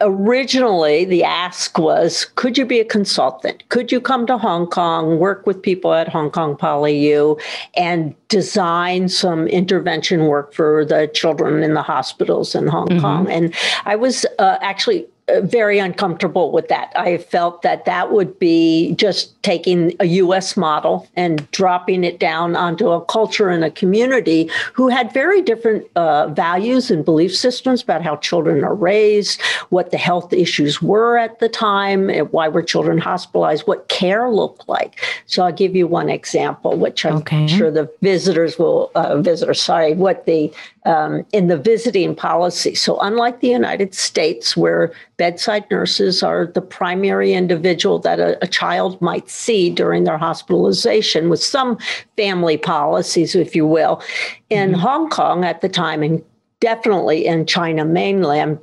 originally 0.00 1.04
the 1.04 1.24
ask 1.24 1.76
was 1.76 2.26
could 2.36 2.56
you 2.56 2.64
be 2.64 2.78
a 2.78 2.84
consultant 2.84 3.68
could 3.68 3.90
you 3.90 4.00
come 4.00 4.28
to 4.28 4.38
hong 4.38 4.64
kong 4.64 5.18
work 5.18 5.44
with 5.44 5.60
people 5.60 5.92
at 5.92 6.06
hong 6.06 6.30
kong 6.30 6.56
polyu 6.56 7.40
and 7.74 8.14
design 8.28 9.08
some 9.08 9.48
intervention 9.48 10.26
work 10.26 10.54
for 10.54 10.84
the 10.84 11.10
children 11.14 11.64
in 11.64 11.74
the 11.74 11.82
hospitals 11.82 12.54
in 12.54 12.68
hong 12.68 12.86
mm-hmm. 12.86 13.00
kong 13.00 13.28
and 13.28 13.52
i 13.86 13.96
was 13.96 14.24
uh, 14.38 14.56
actually 14.60 15.04
very 15.42 15.78
uncomfortable 15.78 16.50
with 16.52 16.68
that. 16.68 16.92
I 16.96 17.18
felt 17.18 17.62
that 17.62 17.84
that 17.84 18.12
would 18.12 18.38
be 18.38 18.94
just 18.94 19.40
taking 19.42 19.94
a 20.00 20.06
US 20.06 20.56
model 20.56 21.06
and 21.16 21.50
dropping 21.50 22.04
it 22.04 22.18
down 22.18 22.56
onto 22.56 22.90
a 22.90 23.04
culture 23.04 23.48
and 23.48 23.64
a 23.64 23.70
community 23.70 24.50
who 24.72 24.88
had 24.88 25.12
very 25.12 25.42
different 25.42 25.86
uh, 25.96 26.28
values 26.28 26.90
and 26.90 27.04
belief 27.04 27.34
systems 27.36 27.82
about 27.82 28.02
how 28.02 28.16
children 28.16 28.64
are 28.64 28.74
raised, 28.74 29.40
what 29.68 29.90
the 29.90 29.98
health 29.98 30.32
issues 30.32 30.80
were 30.80 31.18
at 31.18 31.38
the 31.40 31.48
time, 31.48 32.08
why 32.30 32.48
were 32.48 32.62
children 32.62 32.98
hospitalized, 32.98 33.66
what 33.66 33.88
care 33.88 34.30
looked 34.30 34.68
like. 34.68 34.98
So 35.26 35.44
I'll 35.44 35.52
give 35.52 35.76
you 35.76 35.86
one 35.86 36.08
example, 36.08 36.76
which 36.76 37.04
I'm 37.04 37.16
okay. 37.16 37.46
sure 37.46 37.70
the 37.70 37.90
visitors 38.00 38.58
will, 38.58 38.90
uh, 38.94 39.20
visitors, 39.20 39.60
sorry, 39.60 39.94
what 39.94 40.26
the 40.26 40.52
um, 40.88 41.26
in 41.32 41.48
the 41.48 41.56
visiting 41.56 42.14
policy. 42.14 42.74
So, 42.74 42.98
unlike 43.00 43.40
the 43.40 43.48
United 43.48 43.94
States, 43.94 44.56
where 44.56 44.92
bedside 45.18 45.64
nurses 45.70 46.22
are 46.22 46.46
the 46.46 46.62
primary 46.62 47.34
individual 47.34 47.98
that 47.98 48.18
a, 48.18 48.42
a, 48.42 48.46
child 48.46 49.00
might 49.02 49.28
see 49.28 49.68
during 49.68 50.04
their 50.04 50.16
hospitalization, 50.16 51.28
with 51.28 51.42
some 51.42 51.76
family 52.16 52.56
policies, 52.56 53.34
if 53.34 53.54
you 53.54 53.66
will, 53.66 54.00
in 54.48 54.70
mm-hmm. 54.70 54.80
Hong 54.80 55.10
Kong 55.10 55.44
at 55.44 55.60
the 55.60 55.68
time, 55.68 56.02
and 56.02 56.24
definitely 56.60 57.26
in 57.26 57.44
China 57.44 57.84
mainland, 57.84 58.58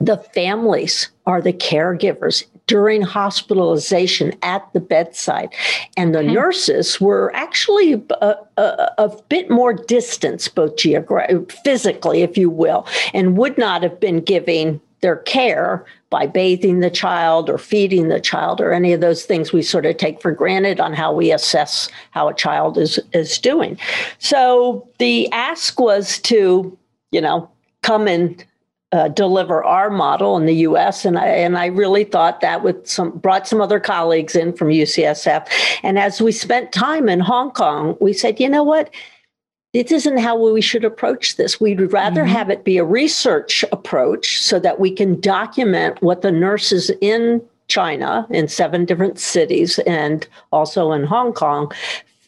the 0.00 0.16
families 0.16 1.10
are 1.24 1.40
the 1.40 1.52
caregivers 1.52 2.44
during 2.66 3.02
hospitalization 3.02 4.32
at 4.42 4.66
the 4.72 4.80
bedside. 4.80 5.54
And 5.96 6.14
the 6.14 6.20
okay. 6.20 6.32
nurses 6.32 7.00
were 7.00 7.30
actually 7.34 8.04
a, 8.20 8.36
a, 8.56 8.90
a, 8.98 9.22
bit 9.28 9.50
more 9.50 9.72
distance, 9.72 10.48
both 10.48 10.76
geographically, 10.76 11.56
physically, 11.62 12.22
if 12.22 12.36
you 12.36 12.50
will, 12.50 12.86
and 13.12 13.36
would 13.36 13.58
not 13.58 13.82
have 13.82 14.00
been 14.00 14.20
giving 14.20 14.80
their 15.04 15.16
care 15.16 15.84
by 16.08 16.26
bathing 16.26 16.80
the 16.80 16.90
child 16.90 17.50
or 17.50 17.58
feeding 17.58 18.08
the 18.08 18.20
child 18.20 18.58
or 18.58 18.72
any 18.72 18.94
of 18.94 19.02
those 19.02 19.26
things 19.26 19.52
we 19.52 19.60
sort 19.60 19.84
of 19.84 19.98
take 19.98 20.22
for 20.22 20.32
granted 20.32 20.80
on 20.80 20.94
how 20.94 21.12
we 21.12 21.30
assess 21.30 21.90
how 22.12 22.26
a 22.26 22.34
child 22.34 22.78
is 22.78 22.98
is 23.12 23.38
doing. 23.38 23.78
So 24.18 24.88
the 24.98 25.30
ask 25.30 25.78
was 25.78 26.18
to, 26.20 26.76
you 27.10 27.20
know, 27.20 27.50
come 27.82 28.08
and 28.08 28.42
uh, 28.92 29.08
deliver 29.08 29.62
our 29.62 29.90
model 29.90 30.38
in 30.38 30.46
the 30.46 30.54
U.S. 30.68 31.04
and 31.04 31.18
I 31.18 31.26
and 31.26 31.58
I 31.58 31.66
really 31.66 32.04
thought 32.04 32.40
that 32.40 32.62
with 32.62 32.88
some 32.88 33.10
brought 33.18 33.46
some 33.46 33.60
other 33.60 33.80
colleagues 33.80 34.34
in 34.34 34.54
from 34.54 34.68
UCSF, 34.68 35.46
and 35.82 35.98
as 35.98 36.22
we 36.22 36.32
spent 36.32 36.72
time 36.72 37.10
in 37.10 37.20
Hong 37.20 37.50
Kong, 37.50 37.98
we 38.00 38.14
said, 38.14 38.40
you 38.40 38.48
know 38.48 38.64
what. 38.64 38.88
This 39.74 39.90
isn't 39.90 40.18
how 40.18 40.38
we 40.38 40.60
should 40.60 40.84
approach 40.84 41.36
this. 41.36 41.60
We'd 41.60 41.92
rather 41.92 42.22
mm-hmm. 42.22 42.32
have 42.32 42.48
it 42.48 42.64
be 42.64 42.78
a 42.78 42.84
research 42.84 43.64
approach 43.72 44.40
so 44.40 44.60
that 44.60 44.78
we 44.78 44.92
can 44.92 45.20
document 45.20 46.00
what 46.00 46.22
the 46.22 46.30
nurses 46.30 46.90
in 47.00 47.42
China 47.66 48.26
in 48.30 48.46
seven 48.46 48.84
different 48.84 49.18
cities 49.18 49.80
and 49.80 50.28
also 50.52 50.92
in 50.92 51.04
Hong 51.04 51.32
Kong 51.32 51.72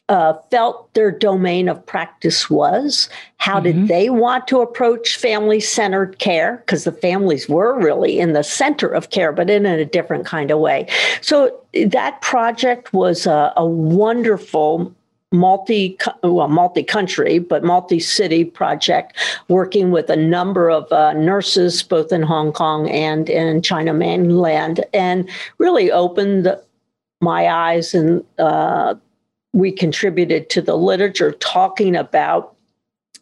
uh, 0.09 0.35
felt 0.51 0.93
their 0.95 1.11
domain 1.11 1.69
of 1.69 1.85
practice 1.87 2.49
was. 2.51 3.09
How 3.39 3.61
mm-hmm. 3.61 3.81
did 3.81 3.89
they 3.89 4.11
want 4.11 4.49
to 4.49 4.61
approach 4.61 5.17
family 5.17 5.61
centered 5.61 6.19
care? 6.19 6.59
Because 6.59 6.85
the 6.85 6.93
families 6.93 7.49
were 7.49 7.79
really 7.79 8.19
in 8.19 8.33
the 8.33 8.43
center 8.43 8.89
of 8.89 9.11
care, 9.11 9.33
but 9.33 9.51
in 9.51 9.67
a 9.67 9.85
different 9.85 10.27
kind 10.27 10.51
of 10.51 10.59
way. 10.59 10.89
So 11.21 11.57
that 11.87 12.21
project 12.23 12.93
was 12.93 13.27
a, 13.27 13.53
a 13.57 13.67
wonderful 13.67 14.95
multi 15.33 15.99
well 16.23 16.49
multi 16.49 16.85
country 16.85 17.39
but 17.39 17.65
multi 17.65 17.99
city 17.99 18.45
project 18.45 19.17
working 19.49 19.91
with 19.91 20.09
a 20.09 20.17
number 20.17 20.71
of 20.71 20.91
uh, 20.93 21.13
nurses 21.15 21.83
both 21.83 22.13
in 22.13 22.23
Hong 22.23 22.53
Kong 22.53 22.89
and 22.89 23.29
in 23.29 23.61
China 23.61 23.93
mainland 23.93 24.85
and 24.95 25.29
really 25.59 25.91
opened 25.91 26.57
my 27.21 27.49
eyes 27.49 27.93
and 27.93 28.25
uh, 28.39 28.95
we 29.53 29.73
contributed 29.73 30.49
to 30.51 30.63
the 30.63 30.77
literature 30.77 31.33
talking 31.33 31.97
about 31.97 32.55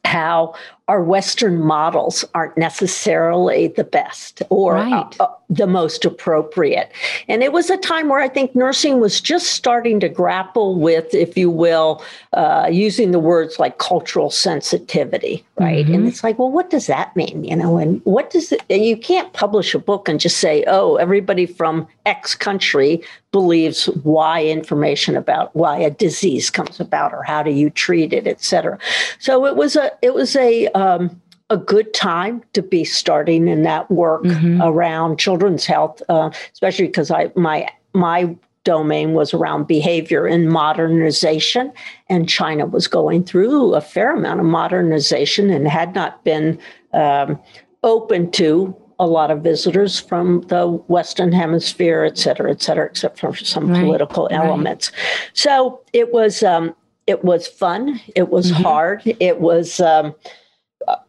how 0.05 0.55
our 0.87 1.03
Western 1.03 1.63
models 1.63 2.27
aren't 2.35 2.59
necessarily 2.59 3.69
the 3.69 3.85
best 3.85 4.43
or 4.51 4.77
uh, 4.77 4.85
right. 4.85 5.17
uh, 5.19 5.25
uh, 5.25 5.35
the 5.49 5.67
most 5.67 6.05
appropriate. 6.05 6.91
And 7.29 7.43
it 7.43 7.53
was 7.53 7.71
a 7.71 7.77
time 7.77 8.09
where 8.09 8.21
I 8.21 8.29
think 8.29 8.55
nursing 8.55 9.01
was 9.01 9.21
just 9.21 9.53
starting 9.53 10.01
to 10.01 10.09
grapple 10.09 10.79
with, 10.79 11.15
if 11.15 11.39
you 11.39 11.51
will, 11.51 12.03
uh, 12.33 12.69
using 12.71 13.13
the 13.13 13.19
words 13.19 13.59
like 13.59 13.79
cultural 13.79 14.31
sensitivity, 14.31 15.45
right? 15.59 15.85
Mm-hmm. 15.85 15.95
And 15.95 16.09
it's 16.09 16.25
like, 16.25 16.39
well, 16.39 16.51
what 16.51 16.71
does 16.71 16.87
that 16.87 17.15
mean? 17.17 17.45
You 17.45 17.57
know, 17.57 17.79
and 17.79 18.03
what 18.05 18.31
does 18.31 18.53
it, 18.53 18.63
you 18.69 18.97
can't 18.97 19.33
publish 19.33 19.75
a 19.75 19.79
book 19.79 20.09
and 20.09 20.21
just 20.21 20.39
say, 20.39 20.65
oh, 20.67 20.97
everybody 20.97 21.47
from 21.47 21.87
X 22.05 22.35
country 22.35 23.03
believes 23.33 23.89
Y 24.05 24.45
information 24.45 25.17
about 25.17 25.55
why 25.57 25.79
a 25.79 25.91
disease 25.91 26.51
comes 26.51 26.79
about 26.79 27.13
or 27.13 27.23
how 27.23 27.43
do 27.43 27.51
you 27.51 27.69
treat 27.69 28.13
it, 28.13 28.27
et 28.27 28.43
cetera. 28.43 28.79
So 29.19 29.45
it 29.45 29.57
was 29.57 29.77
a, 29.77 29.91
it 30.03 30.15
was 30.15 30.37
a, 30.37 30.69
um, 30.75 31.21
a 31.51 31.57
good 31.57 31.93
time 31.95 32.43
to 32.53 32.63
be 32.63 32.85
starting 32.85 33.49
in 33.49 33.63
that 33.63 33.91
work 33.91 34.25
mm-hmm. 34.25 34.63
around 34.63 35.19
children's 35.19 35.67
health, 35.67 36.03
uh, 36.09 36.31
especially 36.53 36.87
because 36.87 37.11
I 37.11 37.31
my 37.37 37.69
my 37.93 38.37
domain 38.65 39.13
was 39.13 39.35
around 39.35 39.67
behavior 39.67 40.27
and 40.27 40.49
modernization, 40.49 41.71
and 42.09 42.29
China 42.29 42.65
was 42.65 42.89
going 42.89 43.25
through 43.25 43.75
a 43.75 43.81
fair 43.81 44.17
amount 44.17 44.41
of 44.41 44.47
modernization 44.47 45.51
and 45.51 45.69
had 45.69 45.95
not 45.95 46.25
been 46.25 46.59
um, 46.95 47.39
open 47.83 48.31
to 48.31 48.75
a 48.99 49.07
lot 49.07 49.31
of 49.31 49.43
visitors 49.43 50.01
from 50.01 50.41
the 50.43 50.67
Western 50.67 51.31
Hemisphere, 51.31 52.05
et 52.05 52.17
cetera, 52.17 52.51
et 52.51 52.63
cetera, 52.63 52.87
except 52.87 53.19
for 53.19 53.37
some 53.37 53.69
right. 53.69 53.85
political 53.85 54.29
elements. 54.31 54.93
Right. 54.93 55.31
So 55.35 55.81
it 55.93 56.13
was 56.13 56.43
um, 56.43 56.75
it 57.07 57.23
was 57.23 57.47
fun. 57.47 58.01
It 58.17 58.31
was 58.31 58.51
mm-hmm. 58.51 58.63
hard. 58.63 59.03
It 59.21 59.41
was. 59.41 59.79
Um, 59.79 60.15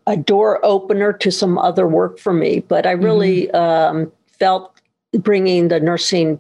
a 0.08 0.18
door 0.18 0.64
opener 0.64 1.14
to 1.14 1.32
some 1.32 1.58
other 1.58 1.88
work 1.88 2.20
for 2.20 2.34
me. 2.34 2.60
But 2.60 2.86
I 2.86 2.92
really 2.92 3.48
mm-hmm. 3.48 3.56
um, 3.56 4.12
felt 4.28 4.72
bringing 5.14 5.70
the 5.70 5.80
nursing 5.80 6.40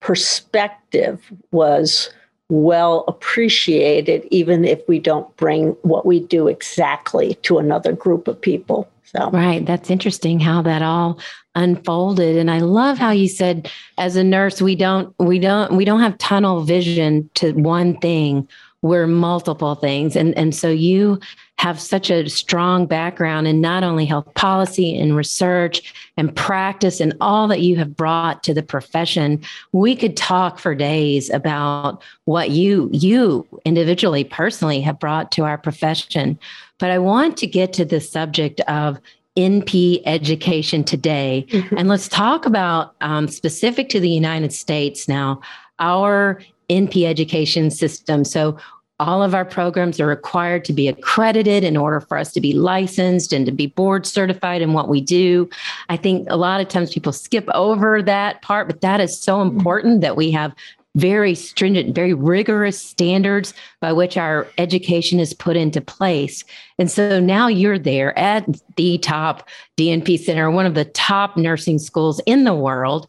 perspective 0.00 1.32
was 1.50 2.10
well 2.48 3.04
appreciated, 3.08 4.26
even 4.30 4.64
if 4.64 4.86
we 4.88 4.98
don't 4.98 5.34
bring 5.36 5.70
what 5.82 6.06
we 6.06 6.20
do 6.20 6.46
exactly 6.48 7.34
to 7.42 7.58
another 7.58 7.92
group 7.92 8.28
of 8.28 8.40
people. 8.40 8.88
So 9.04 9.30
right, 9.30 9.64
that's 9.64 9.90
interesting 9.90 10.40
how 10.40 10.62
that 10.62 10.82
all 10.82 11.18
unfolded, 11.54 12.36
and 12.36 12.50
I 12.50 12.58
love 12.58 12.98
how 12.98 13.12
you 13.12 13.28
said, 13.28 13.70
as 13.98 14.16
a 14.16 14.24
nurse, 14.24 14.60
we 14.60 14.74
don't 14.76 15.14
we 15.18 15.38
don't 15.38 15.72
we 15.72 15.84
don't 15.84 16.00
have 16.00 16.18
tunnel 16.18 16.62
vision 16.62 17.30
to 17.34 17.52
one 17.52 17.96
thing. 17.98 18.48
We're 18.82 19.06
multiple 19.06 19.74
things, 19.74 20.16
and 20.16 20.36
and 20.36 20.54
so 20.54 20.68
you 20.68 21.20
have 21.58 21.80
such 21.80 22.10
a 22.10 22.28
strong 22.28 22.86
background 22.86 23.48
in 23.48 23.60
not 23.60 23.82
only 23.82 24.04
health 24.04 24.32
policy 24.34 24.98
and 24.98 25.16
research 25.16 25.94
and 26.16 26.34
practice 26.34 27.00
and 27.00 27.14
all 27.20 27.48
that 27.48 27.60
you 27.60 27.76
have 27.76 27.96
brought 27.96 28.42
to 28.44 28.52
the 28.52 28.62
profession 28.62 29.40
we 29.72 29.96
could 29.96 30.16
talk 30.16 30.58
for 30.58 30.74
days 30.74 31.30
about 31.30 32.02
what 32.26 32.50
you 32.50 32.90
you 32.92 33.46
individually 33.64 34.22
personally 34.22 34.80
have 34.80 34.98
brought 34.98 35.32
to 35.32 35.44
our 35.44 35.56
profession 35.56 36.38
but 36.78 36.90
i 36.90 36.98
want 36.98 37.36
to 37.36 37.46
get 37.46 37.72
to 37.72 37.84
the 37.84 38.00
subject 38.00 38.60
of 38.62 39.00
NP 39.36 40.00
education 40.06 40.82
today. 40.82 41.46
Mm-hmm. 41.50 41.76
And 41.76 41.88
let's 41.88 42.08
talk 42.08 42.46
about 42.46 42.94
um, 43.02 43.28
specific 43.28 43.90
to 43.90 44.00
the 44.00 44.08
United 44.08 44.50
States 44.52 45.08
now, 45.08 45.42
our 45.78 46.40
NP 46.68 47.04
education 47.04 47.70
system. 47.70 48.24
So, 48.24 48.58
all 48.98 49.22
of 49.22 49.34
our 49.34 49.44
programs 49.44 50.00
are 50.00 50.06
required 50.06 50.64
to 50.64 50.72
be 50.72 50.88
accredited 50.88 51.64
in 51.64 51.76
order 51.76 52.00
for 52.00 52.16
us 52.16 52.32
to 52.32 52.40
be 52.40 52.54
licensed 52.54 53.30
and 53.30 53.44
to 53.44 53.52
be 53.52 53.66
board 53.66 54.06
certified 54.06 54.62
in 54.62 54.72
what 54.72 54.88
we 54.88 55.02
do. 55.02 55.50
I 55.90 55.98
think 55.98 56.26
a 56.30 56.36
lot 56.36 56.62
of 56.62 56.68
times 56.68 56.94
people 56.94 57.12
skip 57.12 57.46
over 57.52 58.00
that 58.02 58.40
part, 58.40 58.68
but 58.68 58.80
that 58.80 59.00
is 59.00 59.20
so 59.20 59.36
mm-hmm. 59.36 59.58
important 59.58 60.00
that 60.00 60.16
we 60.16 60.30
have 60.30 60.54
very 60.96 61.34
stringent, 61.34 61.94
very 61.94 62.14
rigorous 62.14 62.80
standards 62.80 63.52
by 63.80 63.92
which 63.92 64.16
our 64.16 64.48
education 64.56 65.20
is 65.20 65.34
put 65.34 65.56
into 65.56 65.80
place. 65.80 66.42
And 66.78 66.90
so 66.90 67.20
now 67.20 67.48
you're 67.48 67.78
there 67.78 68.18
at 68.18 68.46
the 68.76 68.96
top 68.98 69.46
DNP 69.76 70.18
Center, 70.18 70.50
one 70.50 70.64
of 70.64 70.74
the 70.74 70.86
top 70.86 71.36
nursing 71.36 71.78
schools 71.78 72.20
in 72.24 72.44
the 72.44 72.54
world. 72.54 73.08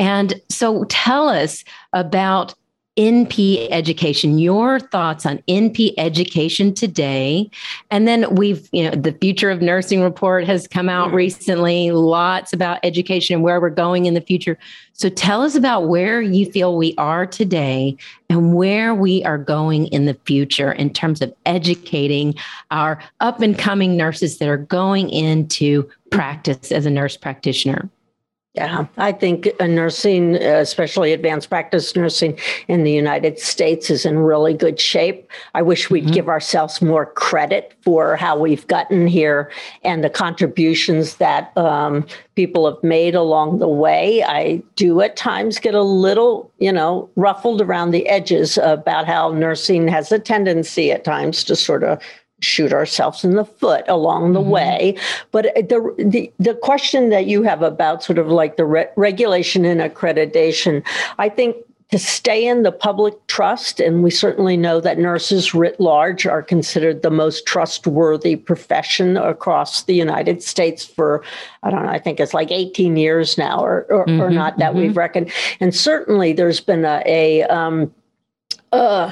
And 0.00 0.40
so 0.48 0.84
tell 0.84 1.28
us 1.28 1.64
about 1.92 2.54
NP 2.98 3.68
education, 3.70 4.40
your 4.40 4.80
thoughts 4.80 5.24
on 5.24 5.38
NP 5.46 5.94
education 5.98 6.74
today. 6.74 7.48
And 7.92 8.08
then 8.08 8.34
we've, 8.34 8.68
you 8.72 8.82
know, 8.82 8.96
the 8.96 9.12
Future 9.12 9.50
of 9.50 9.62
Nursing 9.62 10.02
report 10.02 10.44
has 10.46 10.66
come 10.66 10.88
out 10.88 11.12
recently, 11.12 11.92
lots 11.92 12.52
about 12.52 12.80
education 12.82 13.34
and 13.34 13.44
where 13.44 13.60
we're 13.60 13.70
going 13.70 14.06
in 14.06 14.14
the 14.14 14.20
future. 14.20 14.58
So 14.94 15.08
tell 15.08 15.42
us 15.42 15.54
about 15.54 15.82
where 15.82 16.20
you 16.20 16.50
feel 16.50 16.76
we 16.76 16.96
are 16.98 17.24
today 17.24 17.96
and 18.28 18.56
where 18.56 18.92
we 18.92 19.24
are 19.24 19.38
going 19.38 19.86
in 19.86 20.06
the 20.06 20.18
future 20.24 20.72
in 20.72 20.92
terms 20.92 21.22
of 21.22 21.32
educating 21.46 22.34
our 22.72 23.00
up 23.20 23.40
and 23.40 23.56
coming 23.56 23.96
nurses 23.96 24.38
that 24.38 24.48
are 24.48 24.56
going 24.56 25.08
into 25.10 25.88
practice 26.10 26.72
as 26.72 26.84
a 26.84 26.90
nurse 26.90 27.16
practitioner. 27.16 27.88
Yeah, 28.54 28.86
I 28.96 29.12
think 29.12 29.48
nursing, 29.60 30.34
especially 30.34 31.12
advanced 31.12 31.48
practice 31.48 31.94
nursing 31.94 32.36
in 32.66 32.82
the 32.82 32.90
United 32.90 33.38
States, 33.38 33.88
is 33.88 34.04
in 34.04 34.18
really 34.18 34.54
good 34.54 34.80
shape. 34.80 35.30
I 35.54 35.62
wish 35.62 35.90
we'd 35.90 36.04
mm-hmm. 36.04 36.14
give 36.14 36.28
ourselves 36.28 36.82
more 36.82 37.06
credit 37.06 37.74
for 37.82 38.16
how 38.16 38.36
we've 38.36 38.66
gotten 38.66 39.06
here 39.06 39.52
and 39.84 40.02
the 40.02 40.10
contributions 40.10 41.16
that 41.16 41.56
um, 41.56 42.04
people 42.34 42.64
have 42.68 42.82
made 42.82 43.14
along 43.14 43.58
the 43.58 43.68
way. 43.68 44.24
I 44.24 44.62
do 44.76 45.02
at 45.02 45.14
times 45.14 45.60
get 45.60 45.74
a 45.74 45.82
little, 45.82 46.50
you 46.58 46.72
know, 46.72 47.10
ruffled 47.16 47.60
around 47.60 47.92
the 47.92 48.08
edges 48.08 48.58
about 48.58 49.06
how 49.06 49.30
nursing 49.30 49.86
has 49.88 50.10
a 50.10 50.18
tendency 50.18 50.90
at 50.90 51.04
times 51.04 51.44
to 51.44 51.54
sort 51.54 51.84
of 51.84 52.02
shoot 52.40 52.72
ourselves 52.72 53.24
in 53.24 53.34
the 53.34 53.44
foot 53.44 53.84
along 53.88 54.32
the 54.32 54.40
mm-hmm. 54.40 54.50
way. 54.50 54.96
But 55.32 55.46
the, 55.54 55.94
the 55.98 56.32
the 56.38 56.54
question 56.54 57.10
that 57.10 57.26
you 57.26 57.42
have 57.42 57.62
about 57.62 58.02
sort 58.02 58.18
of 58.18 58.28
like 58.28 58.56
the 58.56 58.64
re- 58.64 58.88
regulation 58.96 59.64
and 59.64 59.80
accreditation, 59.80 60.82
I 61.18 61.28
think 61.28 61.56
to 61.90 61.98
stay 61.98 62.46
in 62.46 62.64
the 62.64 62.72
public 62.72 63.14
trust, 63.28 63.80
and 63.80 64.02
we 64.02 64.10
certainly 64.10 64.58
know 64.58 64.78
that 64.78 64.98
nurses 64.98 65.54
writ 65.54 65.80
large 65.80 66.26
are 66.26 66.42
considered 66.42 67.02
the 67.02 67.10
most 67.10 67.46
trustworthy 67.46 68.36
profession 68.36 69.16
across 69.16 69.84
the 69.84 69.94
United 69.94 70.42
States 70.42 70.84
for, 70.84 71.24
I 71.62 71.70
don't 71.70 71.84
know, 71.84 71.90
I 71.90 71.98
think 71.98 72.20
it's 72.20 72.34
like 72.34 72.50
18 72.50 72.98
years 72.98 73.38
now 73.38 73.64
or, 73.64 73.86
or, 73.88 74.04
mm-hmm, 74.04 74.20
or 74.20 74.28
not 74.28 74.58
that 74.58 74.72
mm-hmm. 74.72 74.80
we've 74.80 74.96
reckoned. 74.98 75.32
And 75.60 75.74
certainly 75.74 76.34
there's 76.34 76.60
been 76.60 76.84
a, 76.84 77.02
a 77.06 77.42
um, 77.44 77.90
uh, 78.70 79.10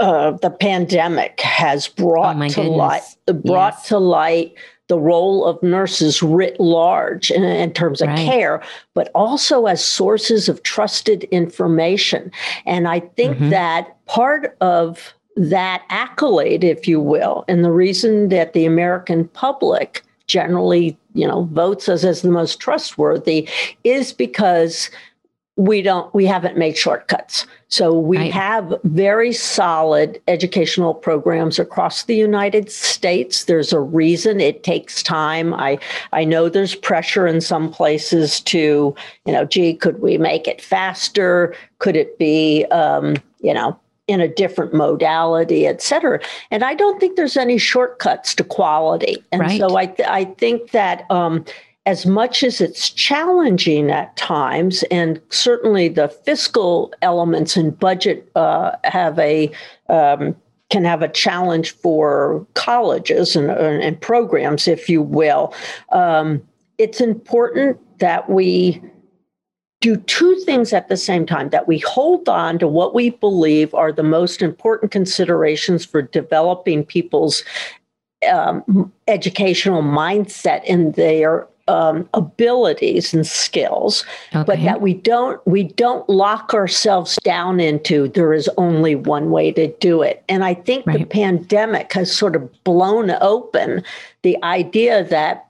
uh, 0.00 0.32
the 0.32 0.50
pandemic 0.50 1.40
has 1.40 1.88
brought 1.88 2.36
oh 2.36 2.48
to 2.48 2.62
light 2.62 3.02
brought 3.26 3.74
yes. 3.74 3.88
to 3.88 3.98
light 3.98 4.54
the 4.88 4.98
role 4.98 5.46
of 5.46 5.62
nurses 5.62 6.22
writ 6.22 6.58
large 6.60 7.30
in, 7.30 7.42
in 7.42 7.72
terms 7.72 8.02
of 8.02 8.08
right. 8.08 8.26
care, 8.26 8.62
but 8.92 9.10
also 9.14 9.64
as 9.64 9.82
sources 9.82 10.50
of 10.50 10.62
trusted 10.64 11.24
information. 11.24 12.30
And 12.66 12.86
I 12.86 13.00
think 13.00 13.36
mm-hmm. 13.36 13.48
that 13.48 14.04
part 14.04 14.54
of 14.60 15.14
that 15.34 15.82
accolade, 15.88 16.62
if 16.62 16.86
you 16.86 17.00
will, 17.00 17.44
and 17.48 17.64
the 17.64 17.72
reason 17.72 18.28
that 18.28 18.52
the 18.52 18.66
American 18.66 19.28
public 19.28 20.02
generally, 20.26 20.96
you 21.14 21.26
know, 21.26 21.44
votes 21.52 21.88
us 21.88 22.04
as 22.04 22.20
the 22.20 22.30
most 22.30 22.60
trustworthy 22.60 23.48
is 23.84 24.12
because 24.12 24.90
we 25.56 25.82
don't 25.82 26.12
we 26.14 26.24
haven't 26.24 26.56
made 26.56 26.76
shortcuts 26.76 27.46
so 27.68 27.98
we 27.98 28.16
right. 28.16 28.32
have 28.32 28.74
very 28.84 29.32
solid 29.32 30.20
educational 30.26 30.94
programs 30.94 31.58
across 31.58 32.04
the 32.04 32.16
united 32.16 32.70
states 32.70 33.44
there's 33.44 33.72
a 33.72 33.80
reason 33.80 34.40
it 34.40 34.62
takes 34.64 35.02
time 35.02 35.52
i 35.52 35.78
i 36.12 36.24
know 36.24 36.48
there's 36.48 36.74
pressure 36.74 37.26
in 37.26 37.40
some 37.40 37.70
places 37.70 38.40
to 38.40 38.94
you 39.26 39.32
know 39.32 39.44
gee 39.44 39.74
could 39.74 40.00
we 40.00 40.16
make 40.16 40.48
it 40.48 40.62
faster 40.62 41.54
could 41.78 41.96
it 41.96 42.18
be 42.18 42.64
um, 42.66 43.14
you 43.40 43.52
know 43.52 43.78
in 44.08 44.20
a 44.20 44.28
different 44.28 44.74
modality, 44.74 45.66
et 45.66 45.80
cetera. 45.80 46.20
And 46.50 46.64
I 46.64 46.74
don't 46.74 46.98
think 46.98 47.16
there's 47.16 47.36
any 47.36 47.56
shortcuts 47.56 48.34
to 48.34 48.44
quality. 48.44 49.22
And 49.30 49.40
right. 49.40 49.58
so 49.58 49.76
I, 49.76 49.86
th- 49.86 50.08
I 50.08 50.24
think 50.24 50.72
that 50.72 51.08
um, 51.10 51.44
as 51.84 52.06
much 52.06 52.42
as 52.42 52.60
it's 52.60 52.90
challenging 52.90 53.90
at 53.90 54.16
times, 54.16 54.84
and 54.84 55.20
certainly 55.30 55.88
the 55.88 56.08
fiscal 56.08 56.92
elements 57.02 57.56
and 57.56 57.76
budget 57.78 58.30
uh, 58.36 58.72
have 58.84 59.18
a 59.18 59.50
um, 59.88 60.36
can 60.70 60.84
have 60.84 61.02
a 61.02 61.08
challenge 61.08 61.72
for 61.72 62.46
colleges 62.54 63.36
and, 63.36 63.50
and 63.50 64.00
programs, 64.00 64.66
if 64.66 64.88
you 64.88 65.02
will. 65.02 65.52
Um, 65.90 66.42
it's 66.78 67.00
important 67.00 67.78
that 67.98 68.30
we 68.30 68.82
do 69.82 69.96
two 69.96 70.34
things 70.46 70.72
at 70.72 70.88
the 70.88 70.96
same 70.96 71.26
time 71.26 71.50
that 71.50 71.68
we 71.68 71.78
hold 71.80 72.28
on 72.28 72.58
to 72.58 72.68
what 72.68 72.94
we 72.94 73.10
believe 73.10 73.74
are 73.74 73.92
the 73.92 74.02
most 74.02 74.40
important 74.40 74.92
considerations 74.92 75.84
for 75.84 76.00
developing 76.00 76.84
people's 76.84 77.44
um, 78.30 78.90
educational 79.08 79.82
mindset 79.82 80.64
in 80.64 80.92
their 80.92 81.46
um, 81.68 82.08
abilities 82.14 83.14
and 83.14 83.26
skills, 83.26 84.04
okay. 84.34 84.44
but 84.44 84.62
that 84.62 84.80
we 84.80 84.94
don't 84.94 85.44
we 85.46 85.64
don't 85.64 86.08
lock 86.08 86.54
ourselves 86.54 87.18
down 87.22 87.60
into 87.60 88.08
there 88.08 88.32
is 88.32 88.50
only 88.56 88.94
one 88.94 89.30
way 89.30 89.52
to 89.52 89.68
do 89.78 90.02
it. 90.02 90.22
And 90.28 90.44
I 90.44 90.54
think 90.54 90.86
right. 90.86 90.98
the 90.98 91.04
pandemic 91.04 91.92
has 91.92 92.14
sort 92.14 92.36
of 92.36 92.64
blown 92.64 93.10
open 93.20 93.82
the 94.22 94.42
idea 94.42 95.04
that 95.04 95.46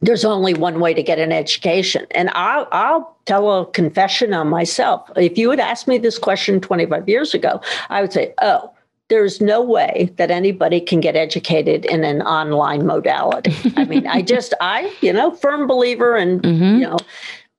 there's 0.00 0.24
only 0.24 0.54
one 0.54 0.80
way 0.80 0.94
to 0.94 1.02
get 1.02 1.18
an 1.18 1.32
education. 1.32 2.06
And 2.12 2.30
I'll, 2.30 2.68
I'll 2.70 3.16
tell 3.26 3.60
a 3.60 3.66
confession 3.66 4.32
on 4.32 4.48
myself. 4.48 5.10
If 5.16 5.36
you 5.36 5.50
had 5.50 5.58
asked 5.58 5.88
me 5.88 5.98
this 5.98 6.18
question 6.18 6.60
25 6.60 7.08
years 7.08 7.34
ago, 7.34 7.60
I 7.90 8.00
would 8.00 8.12
say, 8.12 8.32
oh, 8.40 8.70
there's 9.08 9.40
no 9.40 9.62
way 9.62 10.10
that 10.16 10.30
anybody 10.30 10.80
can 10.80 11.00
get 11.00 11.16
educated 11.16 11.84
in 11.86 12.04
an 12.04 12.22
online 12.22 12.86
modality. 12.86 13.54
I 13.76 13.84
mean, 13.84 14.06
I 14.06 14.22
just, 14.34 14.52
I, 14.60 14.94
you 15.00 15.12
know, 15.12 15.30
firm 15.30 15.66
believer 15.66 16.14
and, 16.14 16.42
mm-hmm. 16.42 16.80
you 16.80 16.86
know, 16.86 16.98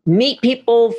meet 0.09 0.41
people, 0.41 0.93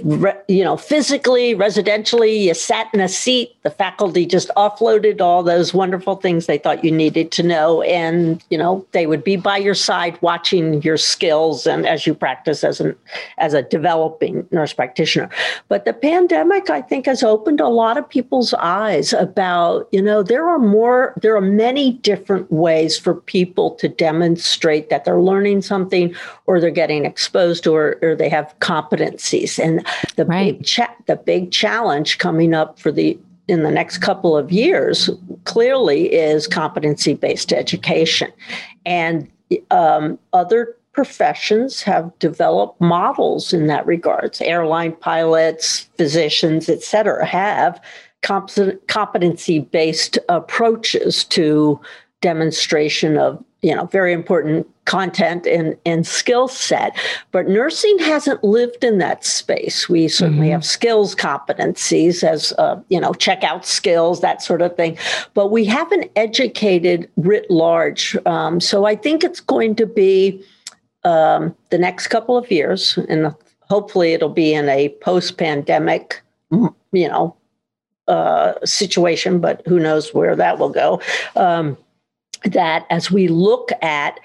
you 0.48 0.62
know, 0.62 0.76
physically, 0.76 1.54
residentially. 1.54 2.44
You 2.44 2.54
sat 2.54 2.88
in 2.94 3.00
a 3.00 3.08
seat. 3.08 3.56
The 3.62 3.70
faculty 3.70 4.24
just 4.24 4.50
offloaded 4.56 5.20
all 5.20 5.42
those 5.42 5.74
wonderful 5.74 6.16
things 6.16 6.46
they 6.46 6.58
thought 6.58 6.84
you 6.84 6.90
needed 6.90 7.32
to 7.32 7.42
know, 7.42 7.82
and 7.82 8.42
you 8.50 8.56
know, 8.56 8.86
they 8.92 9.06
would 9.06 9.24
be 9.24 9.36
by 9.36 9.58
your 9.58 9.74
side, 9.74 10.16
watching 10.22 10.82
your 10.82 10.96
skills 10.96 11.66
and 11.66 11.86
as 11.86 12.06
you 12.06 12.14
practice 12.14 12.64
as 12.64 12.80
an 12.80 12.96
as 13.38 13.52
a 13.54 13.62
developing 13.62 14.46
nurse 14.50 14.72
practitioner. 14.72 15.28
But 15.68 15.84
the 15.84 15.92
pandemic, 15.92 16.70
I 16.70 16.80
think, 16.80 17.06
has 17.06 17.22
opened 17.22 17.60
a 17.60 17.68
lot 17.68 17.96
of 17.96 18.08
people's 18.08 18.54
eyes 18.54 19.12
about, 19.12 19.88
you 19.92 20.02
know, 20.02 20.22
there 20.22 20.48
are 20.48 20.58
more, 20.58 21.14
there 21.20 21.36
are 21.36 21.40
many 21.40 21.92
different 21.92 22.50
ways 22.50 22.98
for 22.98 23.14
people 23.14 23.72
to 23.72 23.88
demonstrate 23.88 24.90
that 24.90 25.04
they're 25.04 25.20
learning 25.20 25.62
something 25.62 26.14
or 26.46 26.60
they're 26.60 26.70
getting 26.70 27.04
exposed 27.04 27.66
or, 27.66 27.98
or 28.02 28.14
they 28.14 28.28
have 28.28 28.54
competencies. 29.00 29.58
And 29.58 29.86
the 30.16 30.24
right. 30.24 30.58
big 30.58 30.66
cha- 30.66 30.94
the 31.06 31.16
big 31.16 31.50
challenge 31.50 32.18
coming 32.18 32.54
up 32.54 32.78
for 32.78 32.92
the 32.92 33.18
in 33.48 33.62
the 33.62 33.70
next 33.70 33.98
couple 33.98 34.36
of 34.36 34.52
years 34.52 35.10
clearly 35.44 36.12
is 36.12 36.46
competency 36.46 37.14
based 37.14 37.52
education. 37.52 38.32
And 38.86 39.28
um, 39.70 40.18
other 40.32 40.76
professions 40.92 41.82
have 41.82 42.16
developed 42.18 42.80
models 42.80 43.52
in 43.52 43.66
that 43.66 43.86
regards. 43.86 44.40
Airline 44.40 44.92
pilots, 44.96 45.88
physicians, 45.96 46.68
et 46.68 46.82
cetera, 46.82 47.24
have 47.26 47.80
competency 48.22 49.60
based 49.60 50.18
approaches 50.28 51.24
to 51.24 51.80
demonstration 52.20 53.16
of 53.16 53.42
you 53.62 53.74
know 53.74 53.86
very 53.86 54.12
important 54.12 54.66
content 54.84 55.46
and, 55.46 55.76
and 55.86 56.06
skill 56.06 56.48
set 56.48 56.96
but 57.30 57.48
nursing 57.48 57.98
hasn't 57.98 58.42
lived 58.42 58.82
in 58.82 58.98
that 58.98 59.24
space. 59.24 59.88
We 59.88 60.08
certainly 60.08 60.46
mm-hmm. 60.46 60.52
have 60.52 60.64
skills 60.64 61.14
competencies 61.14 62.24
as 62.24 62.52
uh, 62.58 62.80
you 62.88 63.00
know 63.00 63.12
checkout 63.12 63.64
skills 63.64 64.20
that 64.20 64.42
sort 64.42 64.62
of 64.62 64.74
thing 64.76 64.96
but 65.34 65.48
we 65.48 65.64
haven't 65.64 66.10
educated 66.16 67.08
writ 67.16 67.50
large. 67.50 68.16
Um, 68.26 68.60
so 68.60 68.84
i 68.84 68.96
think 68.96 69.24
it's 69.24 69.40
going 69.40 69.74
to 69.76 69.86
be 69.86 70.42
um, 71.04 71.54
the 71.70 71.78
next 71.78 72.08
couple 72.08 72.36
of 72.36 72.50
years 72.50 72.98
and 73.08 73.34
hopefully 73.62 74.12
it'll 74.12 74.28
be 74.28 74.52
in 74.52 74.68
a 74.68 74.88
post-pandemic 75.00 76.20
you 76.50 77.08
know 77.08 77.36
uh, 78.08 78.54
situation 78.64 79.38
but 79.38 79.62
who 79.66 79.78
knows 79.78 80.12
where 80.12 80.34
that 80.34 80.58
will 80.58 80.68
go. 80.70 81.00
Um, 81.36 81.76
that 82.44 82.86
as 82.90 83.10
we 83.10 83.28
look 83.28 83.70
at 83.82 84.20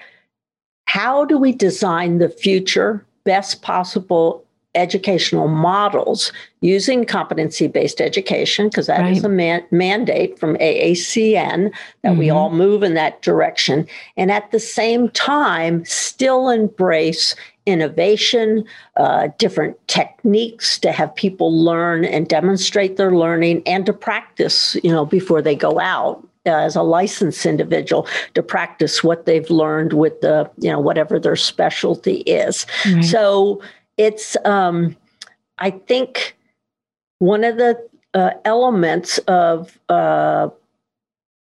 how 0.86 1.24
do 1.24 1.36
we 1.38 1.52
design 1.52 2.18
the 2.18 2.28
future 2.28 3.04
best 3.24 3.62
possible 3.62 4.46
educational 4.76 5.48
models 5.48 6.32
using 6.60 7.04
competency 7.04 7.66
based 7.66 8.00
education, 8.00 8.68
because 8.68 8.86
that 8.86 9.00
right. 9.00 9.16
is 9.16 9.24
a 9.24 9.28
man- 9.28 9.64
mandate 9.70 10.38
from 10.38 10.54
AACN 10.56 11.72
that 12.02 12.10
mm-hmm. 12.10 12.18
we 12.18 12.30
all 12.30 12.50
move 12.50 12.82
in 12.82 12.94
that 12.94 13.20
direction. 13.22 13.86
And 14.16 14.30
at 14.30 14.50
the 14.52 14.60
same 14.60 15.08
time, 15.10 15.84
still 15.84 16.50
embrace 16.50 17.34
innovation, 17.64 18.64
uh, 18.96 19.28
different 19.38 19.76
techniques 19.88 20.78
to 20.78 20.92
have 20.92 21.14
people 21.16 21.64
learn 21.64 22.04
and 22.04 22.28
demonstrate 22.28 22.96
their 22.96 23.10
learning 23.10 23.62
and 23.66 23.84
to 23.86 23.92
practice, 23.92 24.76
you 24.84 24.92
know, 24.92 25.04
before 25.04 25.42
they 25.42 25.56
go 25.56 25.80
out 25.80 26.24
as 26.46 26.76
a 26.76 26.82
licensed 26.82 27.44
individual 27.46 28.06
to 28.34 28.42
practice 28.42 29.02
what 29.02 29.26
they've 29.26 29.50
learned 29.50 29.92
with 29.92 30.20
the 30.20 30.50
you 30.58 30.70
know 30.70 30.80
whatever 30.80 31.18
their 31.18 31.36
specialty 31.36 32.18
is 32.20 32.66
right. 32.86 33.04
so 33.04 33.60
it's 33.96 34.36
um 34.44 34.96
i 35.58 35.70
think 35.70 36.36
one 37.18 37.44
of 37.44 37.56
the 37.56 37.78
uh, 38.14 38.30
elements 38.46 39.18
of 39.28 39.78
uh, 39.90 40.48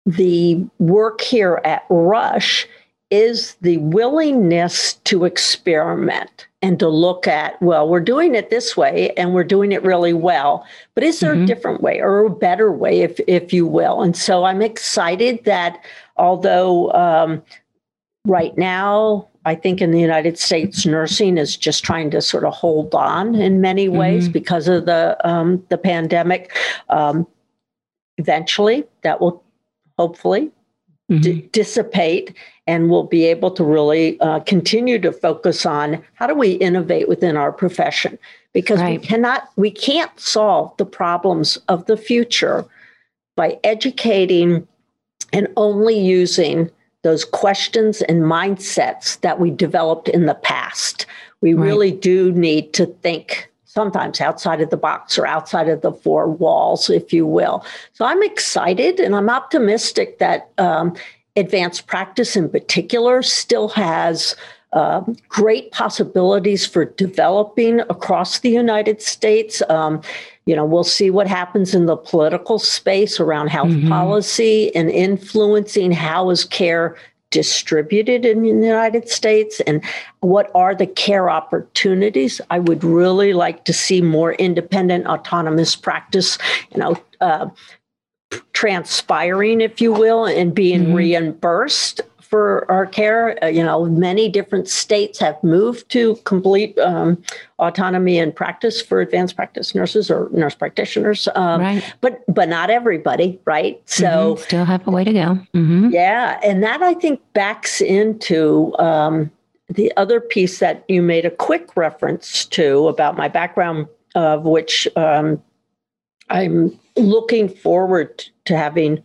the 0.07 0.67
work 0.79 1.21
here 1.21 1.61
at 1.65 1.85
rush 1.89 2.67
is 3.11 3.55
the 3.63 3.79
willingness 3.79 4.95
to 5.05 5.25
experiment 5.25 6.47
and 6.61 6.79
to 6.79 6.89
look 6.89 7.27
at, 7.27 7.61
well, 7.63 7.89
we're 7.89 8.01
doing 8.01 8.35
it 8.35 8.51
this 8.51 8.77
way 8.77 9.13
and 9.17 9.33
we're 9.33 9.45
doing 9.45 9.73
it 9.73 9.83
really 9.83 10.13
well, 10.13 10.67
but 10.95 11.05
is 11.05 11.21
there 11.21 11.33
mm-hmm. 11.33 11.45
a 11.45 11.47
different 11.47 11.81
way 11.81 12.01
or 12.01 12.27
a 12.27 12.31
better 12.31 12.71
way, 12.73 13.01
if, 13.01 13.19
if 13.27 13.53
you 13.53 13.67
will? 13.67 14.03
And 14.03 14.17
so 14.17 14.45
I'm 14.45 14.61
excited 14.61 15.45
that 15.45 15.83
although 16.17 16.93
um, 16.93 17.43
right 18.27 18.57
now, 18.59 19.29
I 19.45 19.55
think 19.55 19.81
in 19.81 19.93
the 19.93 20.01
United 20.01 20.39
States, 20.39 20.85
nursing 20.85 21.39
is 21.39 21.57
just 21.57 21.83
trying 21.83 22.11
to 22.11 22.21
sort 22.21 22.45
of 22.45 22.53
hold 22.53 22.95
on 22.95 23.35
in 23.35 23.63
many 23.63 23.89
ways 23.89 24.25
mm-hmm. 24.25 24.33
because 24.33 24.69
of 24.69 24.85
the 24.85 25.17
um, 25.27 25.65
the 25.71 25.79
pandemic. 25.79 26.55
Um, 26.91 27.27
eventually, 28.19 28.85
that 29.03 29.23
will 29.23 29.43
hopefully 29.99 30.51
mm-hmm. 31.11 31.21
d- 31.21 31.49
dissipate 31.53 32.35
and 32.67 32.91
we'll 32.91 33.05
be 33.05 33.25
able 33.25 33.51
to 33.51 33.65
really 33.65 34.21
uh, 34.21 34.41
continue 34.41 34.99
to 34.99 35.13
focus 35.13 35.65
on 35.65 36.03
how 36.15 36.27
do 36.27 36.35
we 36.35 36.53
innovate 36.53 37.09
within 37.09 37.37
our 37.37 37.53
profession 37.53 38.19
because 38.53 38.81
right. 38.81 39.01
we 39.01 39.07
cannot 39.07 39.49
we 39.57 39.71
can't 39.71 40.19
solve 40.19 40.77
the 40.77 40.87
problems 40.87 41.59
of 41.69 41.87
the 41.87 41.97
future 41.97 42.65
by 43.37 43.59
educating 43.65 44.67
and 45.33 45.49
only 45.57 45.99
using 45.99 46.71
those 47.03 47.25
questions 47.25 48.03
and 48.03 48.23
mindsets 48.23 49.21
that 49.21 49.39
we 49.39 49.51
developed 49.51 50.09
in 50.09 50.27
the 50.27 50.35
past 50.35 51.07
we 51.41 51.55
right. 51.55 51.67
really 51.67 51.91
do 51.91 52.33
need 52.33 52.73
to 52.73 52.87
think 52.87 53.51
sometimes 53.79 54.21
outside 54.21 54.61
of 54.61 54.71
the 54.71 54.77
box 54.77 55.17
or 55.17 55.25
outside 55.25 55.69
of 55.69 55.83
the 55.83 55.93
four 55.93 56.27
walls, 56.27 56.91
if 56.91 57.13
you 57.13 57.25
will. 57.25 57.65
So 57.93 58.05
I'm 58.05 58.25
excited 58.25 58.99
and 58.99 59.15
I'm 59.15 59.31
optimistic 59.31 60.19
that 60.19 60.51
um, 60.59 60.97
advanced 61.37 61.87
practice 61.87 62.35
in 62.35 62.49
particular 62.49 63.23
still 63.23 63.69
has 63.69 64.35
um, 64.73 65.17
great 65.29 65.71
possibilities 65.71 66.67
for 66.67 66.87
developing 66.87 67.79
across 67.83 68.41
the 68.41 68.51
United 68.51 69.01
States. 69.01 69.63
Um, 69.69 70.03
you 70.45 70.57
know, 70.57 70.65
we'll 70.65 70.83
see 70.83 71.09
what 71.09 71.29
happens 71.29 71.73
in 71.73 71.87
the 71.87 71.97
political 71.97 72.59
space 72.59 73.21
around 73.21 73.47
health 73.47 73.69
mm-hmm. 73.69 73.89
policy 73.89 74.75
and 74.75 74.91
influencing 74.91 75.93
how 75.93 76.31
is 76.31 76.45
care 76.45 76.97
distributed 77.31 78.25
in 78.25 78.43
the 78.43 78.49
United 78.49 79.09
States 79.09 79.61
and 79.61 79.85
what 80.21 80.51
are 80.55 80.75
the 80.75 80.87
care 80.87 81.29
opportunities. 81.31 82.41
I 82.51 82.59
would 82.59 82.83
really 82.83 83.33
like 83.33 83.65
to 83.67 83.73
see 83.73 84.01
more 84.01 84.33
independent, 84.35 85.07
autonomous 85.07 85.77
practice, 85.77 86.39
you 86.73 86.81
know, 86.81 86.97
uh, 87.21 87.49
transpiring, 88.53 89.61
if 89.61 89.81
you 89.81 89.93
will, 89.93 90.27
and 90.27 90.55
being 90.55 90.87
mm-hmm. 90.87 90.95
reimbursed 90.95 92.01
for 92.29 92.71
our 92.71 92.87
care. 92.87 93.43
Uh, 93.43 93.47
you 93.47 93.63
know, 93.63 93.87
many 93.87 94.29
different 94.29 94.69
states 94.69 95.19
have 95.19 95.43
moved 95.43 95.89
to 95.91 96.17
complete 96.25 96.79
um, 96.79 97.23
autonomy 97.59 98.19
and 98.19 98.35
practice 98.35 98.81
for 98.81 99.01
advanced 99.01 99.37
practice 99.37 99.75
nurses 99.75 100.11
or 100.11 100.29
nurse 100.33 100.55
practitioners, 100.55 101.29
um, 101.35 101.61
right. 101.61 101.95
but 102.01 102.23
but 102.29 102.49
not 102.49 102.71
everybody, 102.71 103.41
right? 103.45 103.81
So 103.87 104.35
mm-hmm. 104.35 104.43
still 104.43 104.65
have 104.65 104.87
a 104.87 104.91
way 104.91 105.05
to 105.05 105.13
go. 105.13 105.39
Mm-hmm. 105.55 105.91
Yeah, 105.91 106.39
and 106.45 106.63
that 106.63 106.83
I 106.83 106.95
think 106.95 107.21
backs 107.33 107.81
into. 107.81 108.77
Um, 108.79 109.31
the 109.71 109.93
other 109.99 110.19
piece 110.19 110.61
that 110.61 110.83
you 110.89 111.03
made 111.03 111.27
a 111.27 111.31
quick 111.31 111.77
reference 111.77 112.47
to 112.47 112.89
about 112.89 113.19
my 113.19 113.29
background, 113.29 113.87
of 114.15 114.45
which 114.45 114.89
um, 114.97 115.43
I'm 116.31 116.79
looking 116.97 117.49
forward 117.49 118.25
to 118.47 118.57
having 118.57 119.05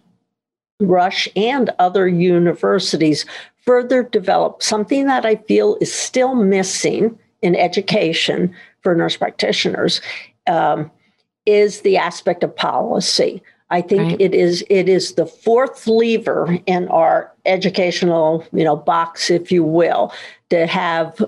Rush 0.87 1.27
and 1.35 1.69
other 1.79 2.07
universities 2.07 3.25
further 3.57 4.03
develop 4.03 4.61
something 4.61 5.07
that 5.07 5.25
I 5.25 5.35
feel 5.35 5.77
is 5.79 5.93
still 5.93 6.35
missing 6.35 7.17
in 7.41 7.55
education 7.55 8.53
for 8.81 8.95
nurse 8.95 9.17
practitioners 9.17 10.01
um, 10.47 10.91
is 11.45 11.81
the 11.81 11.97
aspect 11.97 12.43
of 12.43 12.55
policy. 12.55 13.41
I 13.69 13.81
think 13.81 14.03
right. 14.03 14.21
it 14.21 14.35
is 14.35 14.63
it 14.69 14.87
is 14.87 15.13
the 15.13 15.25
fourth 15.25 15.87
lever 15.87 16.59
in 16.67 16.87
our 16.89 17.31
educational 17.45 18.45
you 18.53 18.63
know 18.63 18.75
box, 18.75 19.31
if 19.31 19.51
you 19.51 19.63
will, 19.63 20.13
to 20.49 20.67
have 20.67 21.19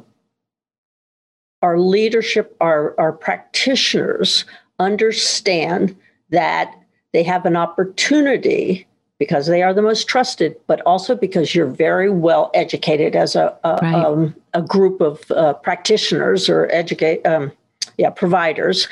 our 1.66 1.80
leadership, 1.80 2.56
our, 2.62 2.94
our 3.00 3.12
practitioners 3.12 4.46
understand 4.78 5.96
that 6.30 6.76
they 7.12 7.24
have 7.24 7.46
an 7.48 7.56
opportunity 7.56 8.86
because 9.20 9.48
they 9.48 9.64
are 9.64 9.74
the 9.74 9.82
most 9.82 10.08
trusted, 10.08 10.56
but 10.68 10.82
also 10.82 11.16
because 11.16 11.56
you're 11.56 11.68
very 11.68 12.10
well 12.10 12.52
educated 12.54 13.16
as 13.16 13.36
a 13.36 13.58
a, 13.64 13.80
right. 13.82 13.94
um, 13.96 14.36
a 14.54 14.62
group 14.62 15.02
of 15.02 15.30
uh, 15.32 15.54
practitioners 15.54 16.50
or 16.50 16.68
educate 16.72 17.26
um, 17.26 17.52
yeah 17.98 18.10
providers 18.10 18.88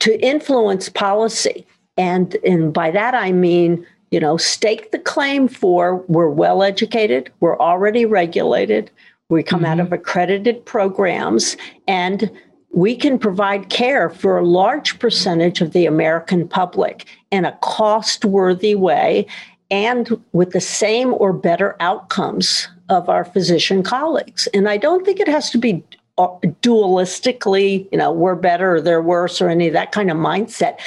to 0.00 0.20
influence 0.24 0.88
policy, 0.88 1.66
and 1.96 2.36
and 2.44 2.72
by 2.72 2.90
that 2.90 3.14
I 3.14 3.32
mean 3.32 3.86
you 4.10 4.20
know 4.20 4.36
stake 4.36 4.90
the 4.90 4.98
claim 4.98 5.48
for 5.48 5.96
we're 6.08 6.28
well 6.28 6.62
educated, 6.62 7.32
we're 7.40 7.58
already 7.58 8.04
regulated, 8.04 8.90
we 9.28 9.42
come 9.42 9.60
mm-hmm. 9.60 9.66
out 9.66 9.80
of 9.80 9.92
accredited 9.92 10.64
programs, 10.66 11.56
and 11.88 12.30
we 12.72 12.96
can 12.96 13.18
provide 13.18 13.68
care 13.68 14.08
for 14.08 14.38
a 14.38 14.46
large 14.46 14.98
percentage 14.98 15.60
of 15.60 15.72
the 15.72 15.86
American 15.86 16.48
public 16.48 17.06
in 17.30 17.44
a 17.44 17.56
cost 17.60 18.24
worthy 18.24 18.74
way 18.74 19.26
and 19.70 20.20
with 20.32 20.52
the 20.52 20.60
same 20.60 21.14
or 21.14 21.32
better 21.32 21.76
outcomes 21.80 22.68
of 22.88 23.08
our 23.08 23.24
physician 23.24 23.82
colleagues. 23.82 24.46
And 24.48 24.68
I 24.68 24.76
don't 24.76 25.04
think 25.04 25.20
it 25.20 25.28
has 25.28 25.50
to 25.50 25.58
be 25.58 25.82
uh, 26.18 26.28
dualistically, 26.62 27.88
you 27.90 27.98
know, 27.98 28.12
we're 28.12 28.34
better 28.34 28.76
or 28.76 28.80
they're 28.80 29.02
worse 29.02 29.40
or 29.40 29.48
any 29.48 29.66
of 29.66 29.72
that 29.72 29.92
kind 29.92 30.10
of 30.10 30.16
mindset. 30.16 30.78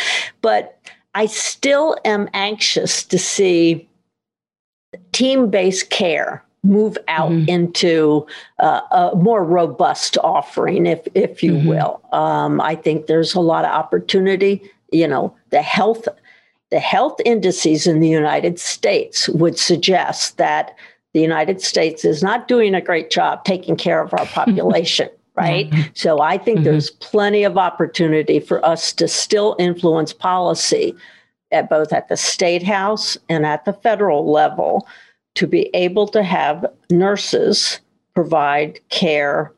But 0.42 0.80
I 1.14 1.26
still 1.28 1.98
am 2.06 2.30
anxious 2.34 3.04
to 3.04 3.18
see 3.18 3.88
team 5.12 5.50
based 5.50 5.90
care 5.90 6.44
move 6.66 6.98
out 7.08 7.32
mm-hmm. 7.32 7.50
into 7.50 8.26
uh, 8.60 8.82
a 8.92 9.16
more 9.16 9.44
robust 9.44 10.18
offering, 10.24 10.86
if 10.86 11.08
if 11.14 11.44
you 11.44 11.54
mm-hmm. 11.54 11.68
will. 11.70 12.02
Um, 12.12 12.60
I 12.60 12.76
think 12.76 13.08
there's 13.08 13.34
a 13.36 13.40
lot 13.40 13.66
of 13.66 13.72
opportunity. 13.72 14.70
You 14.92 15.08
know, 15.08 15.36
the 15.52 15.62
health 15.62 16.08
the 16.72 16.80
health 16.80 17.20
indices 17.26 17.88
in 17.88 18.00
the 18.00 18.10
United 18.10 18.60
States 18.60 19.30
would 19.30 19.58
suggest 19.58 20.38
that 20.38 20.76
the 21.14 21.22
United 21.22 21.62
States 21.62 22.04
is 22.04 22.22
not 22.22 22.48
doing 22.48 22.76
a 22.76 22.82
great 22.82 23.10
job 23.10 23.46
taking 23.46 23.78
care 23.78 24.02
of 24.02 24.14
our 24.14 24.26
population. 24.40 25.10
right? 25.36 25.70
Mm-hmm. 25.70 25.90
So 25.94 26.22
I 26.22 26.38
think 26.38 26.60
mm-hmm. 26.60 26.66
there's 26.66 26.92
plenty 26.92 27.44
of 27.44 27.58
opportunity 27.58 28.40
for 28.40 28.66
us 28.66 28.92
to 28.94 29.08
still 29.08 29.56
influence 29.60 30.12
policy 30.14 30.96
at 31.52 31.70
both 31.70 31.94
at 31.94 32.10
the 32.10 32.18
state 32.18 32.64
house 32.64 33.18
and 33.30 33.46
at 33.46 33.66
the 33.66 33.74
federal 33.74 34.30
level 34.32 34.88
to 35.36 35.48
be 35.48 35.70
able 35.74 36.08
to 36.08 36.24
have 36.24 36.66
nurses 36.90 37.80
provide 38.14 38.80
care 38.90 39.52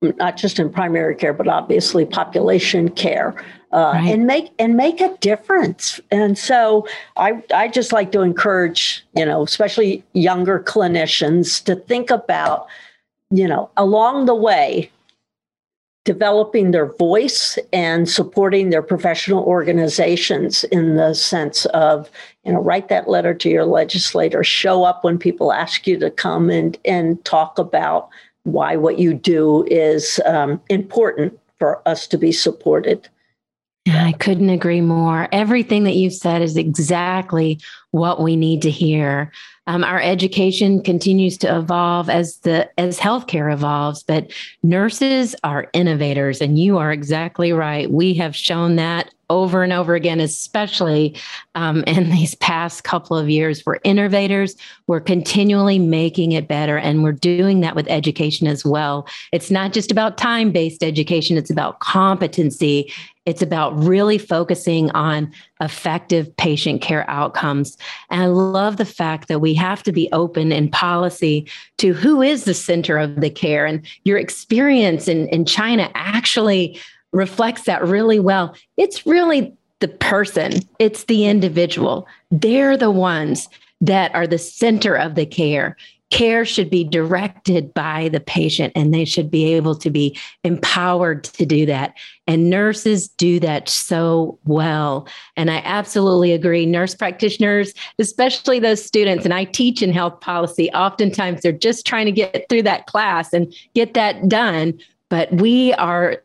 not 0.00 0.36
just 0.36 0.58
in 0.58 0.70
primary 0.70 1.14
care 1.14 1.32
but 1.32 1.48
obviously 1.48 2.04
population 2.04 2.88
care 2.88 3.34
uh, 3.72 3.92
right. 3.94 4.14
and 4.14 4.26
make 4.26 4.50
and 4.58 4.76
make 4.76 5.00
a 5.00 5.14
difference 5.18 6.00
and 6.10 6.38
so 6.38 6.86
i 7.16 7.42
i 7.54 7.68
just 7.68 7.92
like 7.92 8.12
to 8.12 8.22
encourage 8.22 9.04
you 9.14 9.24
know 9.24 9.42
especially 9.42 10.02
younger 10.12 10.60
clinicians 10.60 11.62
to 11.62 11.74
think 11.74 12.10
about 12.10 12.66
you 13.30 13.46
know 13.46 13.68
along 13.76 14.26
the 14.26 14.34
way 14.34 14.90
developing 16.08 16.70
their 16.70 16.90
voice 16.94 17.58
and 17.70 18.08
supporting 18.08 18.70
their 18.70 18.80
professional 18.80 19.44
organizations 19.44 20.64
in 20.64 20.96
the 20.96 21.12
sense 21.12 21.66
of 21.66 22.10
you 22.46 22.50
know 22.50 22.62
write 22.62 22.88
that 22.88 23.10
letter 23.10 23.34
to 23.34 23.50
your 23.50 23.66
legislator 23.66 24.42
show 24.42 24.84
up 24.84 25.04
when 25.04 25.18
people 25.18 25.52
ask 25.52 25.86
you 25.86 25.98
to 25.98 26.10
come 26.10 26.48
and 26.48 26.78
and 26.86 27.22
talk 27.26 27.58
about 27.58 28.08
why 28.44 28.74
what 28.74 28.98
you 28.98 29.12
do 29.12 29.66
is 29.70 30.18
um, 30.24 30.58
important 30.70 31.38
for 31.58 31.86
us 31.86 32.06
to 32.06 32.16
be 32.16 32.32
supported 32.32 33.06
I 33.90 34.12
couldn't 34.12 34.50
agree 34.50 34.82
more. 34.82 35.28
Everything 35.32 35.84
that 35.84 35.94
you've 35.94 36.12
said 36.12 36.42
is 36.42 36.56
exactly 36.58 37.58
what 37.90 38.22
we 38.22 38.36
need 38.36 38.60
to 38.62 38.70
hear. 38.70 39.32
Um, 39.68 39.84
our 39.84 40.00
education 40.00 40.82
continues 40.82 41.36
to 41.38 41.56
evolve 41.58 42.08
as 42.08 42.38
the 42.38 42.70
as 42.80 42.98
healthcare 42.98 43.52
evolves, 43.52 44.02
but 44.02 44.32
nurses 44.62 45.36
are 45.44 45.68
innovators, 45.74 46.40
and 46.40 46.58
you 46.58 46.78
are 46.78 46.90
exactly 46.90 47.52
right. 47.52 47.90
We 47.90 48.14
have 48.14 48.34
shown 48.34 48.76
that 48.76 49.12
over 49.30 49.62
and 49.62 49.72
over 49.72 49.94
again, 49.94 50.20
especially 50.20 51.16
um, 51.54 51.82
in 51.86 52.10
these 52.10 52.34
past 52.36 52.84
couple 52.84 53.16
of 53.16 53.28
years. 53.28 53.64
We're 53.64 53.78
innovators. 53.84 54.56
We're 54.86 55.00
continually 55.00 55.78
making 55.78 56.32
it 56.32 56.48
better, 56.48 56.78
and 56.78 57.02
we're 57.02 57.12
doing 57.12 57.60
that 57.60 57.76
with 57.76 57.88
education 57.88 58.46
as 58.46 58.64
well. 58.64 59.06
It's 59.32 59.50
not 59.50 59.72
just 59.72 59.90
about 59.90 60.18
time 60.18 60.52
based 60.52 60.82
education, 60.82 61.36
it's 61.36 61.50
about 61.50 61.80
competency 61.80 62.92
it's 63.28 63.42
about 63.42 63.76
really 63.76 64.16
focusing 64.16 64.90
on 64.92 65.30
effective 65.60 66.34
patient 66.38 66.80
care 66.80 67.04
outcomes. 67.10 67.76
And 68.08 68.22
I 68.22 68.26
love 68.26 68.78
the 68.78 68.86
fact 68.86 69.28
that 69.28 69.40
we 69.40 69.52
have 69.52 69.82
to 69.82 69.92
be 69.92 70.08
open 70.12 70.50
in 70.50 70.70
policy 70.70 71.46
to 71.76 71.92
who 71.92 72.22
is 72.22 72.44
the 72.44 72.54
center 72.54 72.96
of 72.96 73.20
the 73.20 73.28
care. 73.28 73.66
And 73.66 73.86
your 74.04 74.16
experience 74.16 75.08
in, 75.08 75.28
in 75.28 75.44
China 75.44 75.90
actually 75.94 76.80
reflects 77.12 77.62
that 77.64 77.86
really 77.86 78.20
well. 78.20 78.54
It's 78.76 79.06
really 79.06 79.54
the 79.80 79.88
person, 79.88 80.52
it's 80.78 81.04
the 81.04 81.26
individual. 81.26 82.06
They're 82.30 82.76
the 82.76 82.90
ones 82.90 83.48
that 83.80 84.14
are 84.14 84.26
the 84.26 84.38
center 84.38 84.94
of 84.94 85.14
the 85.14 85.26
care 85.26 85.76
care 86.10 86.44
should 86.44 86.70
be 86.70 86.84
directed 86.84 87.74
by 87.74 88.08
the 88.08 88.20
patient 88.20 88.72
and 88.74 88.94
they 88.94 89.04
should 89.04 89.30
be 89.30 89.52
able 89.52 89.74
to 89.74 89.90
be 89.90 90.18
empowered 90.42 91.24
to 91.24 91.44
do 91.44 91.66
that. 91.66 91.94
And 92.26 92.48
nurses 92.48 93.08
do 93.08 93.38
that 93.40 93.68
so 93.68 94.38
well. 94.44 95.06
And 95.36 95.50
I 95.50 95.58
absolutely 95.64 96.32
agree. 96.32 96.64
Nurse 96.64 96.94
practitioners, 96.94 97.74
especially 97.98 98.58
those 98.58 98.84
students, 98.84 99.24
and 99.24 99.34
I 99.34 99.44
teach 99.44 99.82
in 99.82 99.92
health 99.92 100.20
policy, 100.20 100.70
oftentimes 100.70 101.42
they're 101.42 101.52
just 101.52 101.86
trying 101.86 102.06
to 102.06 102.12
get 102.12 102.46
through 102.48 102.62
that 102.62 102.86
class 102.86 103.32
and 103.32 103.52
get 103.74 103.94
that 103.94 104.28
done. 104.28 104.78
But 105.10 105.32
we 105.32 105.72
are 105.74 106.18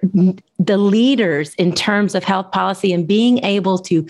the 0.60 0.78
leaders 0.78 1.54
in 1.56 1.74
terms 1.74 2.16
of 2.16 2.24
health 2.24 2.52
policy 2.52 2.92
and 2.92 3.08
being 3.08 3.44
able 3.46 3.78
to 3.80 4.06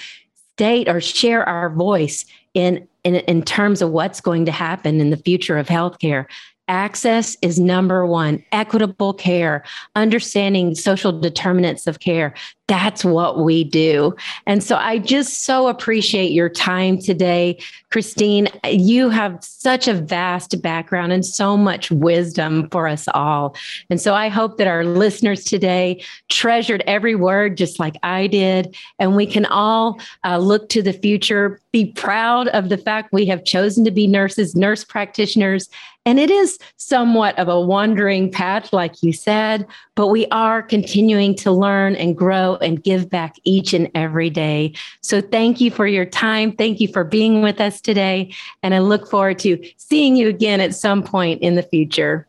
state 0.53 0.87
or 0.87 0.99
share 1.01 1.47
our 1.47 1.69
voice 1.69 2.25
in 2.53 2.87
in, 3.03 3.15
in 3.15 3.41
terms 3.41 3.81
of 3.81 3.91
what's 3.91 4.21
going 4.21 4.45
to 4.45 4.51
happen 4.51 5.01
in 5.01 5.09
the 5.09 5.17
future 5.17 5.57
of 5.57 5.67
healthcare. 5.67 6.25
Access 6.69 7.35
is 7.41 7.59
number 7.59 8.05
one, 8.05 8.43
equitable 8.53 9.13
care, 9.13 9.63
understanding 9.95 10.75
social 10.75 11.11
determinants 11.19 11.87
of 11.87 11.99
care. 11.99 12.33
That's 12.67 13.03
what 13.03 13.43
we 13.43 13.65
do. 13.65 14.15
And 14.47 14.63
so 14.63 14.77
I 14.77 14.97
just 14.97 15.43
so 15.43 15.67
appreciate 15.67 16.31
your 16.31 16.47
time 16.47 16.97
today. 16.97 17.59
Christine, 17.91 18.47
you 18.65 19.09
have 19.09 19.43
such 19.43 19.89
a 19.89 19.93
vast 19.93 20.61
background 20.61 21.11
and 21.11 21.25
so 21.25 21.57
much 21.57 21.91
wisdom 21.91 22.69
for 22.69 22.87
us 22.87 23.07
all. 23.13 23.55
And 23.89 23.99
so 23.99 24.13
I 24.13 24.29
hope 24.29 24.57
that 24.57 24.67
our 24.67 24.85
listeners 24.85 25.43
today 25.43 26.01
treasured 26.29 26.83
every 26.87 27.15
word 27.15 27.57
just 27.57 27.79
like 27.79 27.97
I 28.01 28.27
did. 28.27 28.75
And 28.97 29.15
we 29.15 29.25
can 29.25 29.45
all 29.45 29.99
uh, 30.23 30.37
look 30.37 30.69
to 30.69 30.81
the 30.81 30.93
future, 30.93 31.59
be 31.73 31.87
proud 31.91 32.47
of 32.49 32.69
the 32.69 32.77
fact 32.77 33.11
we 33.11 33.25
have 33.25 33.43
chosen 33.43 33.83
to 33.83 33.91
be 33.91 34.07
nurses, 34.07 34.55
nurse 34.55 34.85
practitioners, 34.85 35.69
and 36.05 36.19
it 36.19 36.29
is 36.29 36.59
somewhat 36.77 37.37
of 37.39 37.47
a 37.47 37.59
wandering 37.59 38.29
path, 38.29 38.73
like 38.73 39.01
you 39.01 39.13
said, 39.13 39.65
but 39.95 40.07
we 40.07 40.25
are 40.27 40.61
continuing 40.61 41.33
to 41.35 41.51
learn 41.51 41.95
and 41.95 42.17
grow 42.17 42.52
and 42.57 42.83
give 42.83 43.09
back 43.09 43.37
each 43.43 43.73
and 43.73 43.89
every 43.95 44.29
day. 44.29 44.73
So 45.01 45.21
thank 45.21 45.61
you 45.61 45.71
for 45.71 45.87
your 45.87 46.05
time. 46.05 46.51
Thank 46.51 46.79
you 46.79 46.87
for 46.87 47.03
being 47.03 47.41
with 47.41 47.59
us 47.59 47.81
today. 47.81 48.33
And 48.61 48.73
I 48.73 48.79
look 48.79 49.09
forward 49.09 49.39
to 49.39 49.63
seeing 49.77 50.15
you 50.15 50.27
again 50.27 50.61
at 50.61 50.75
some 50.75 51.03
point 51.03 51.41
in 51.41 51.55
the 51.55 51.63
future. 51.63 52.27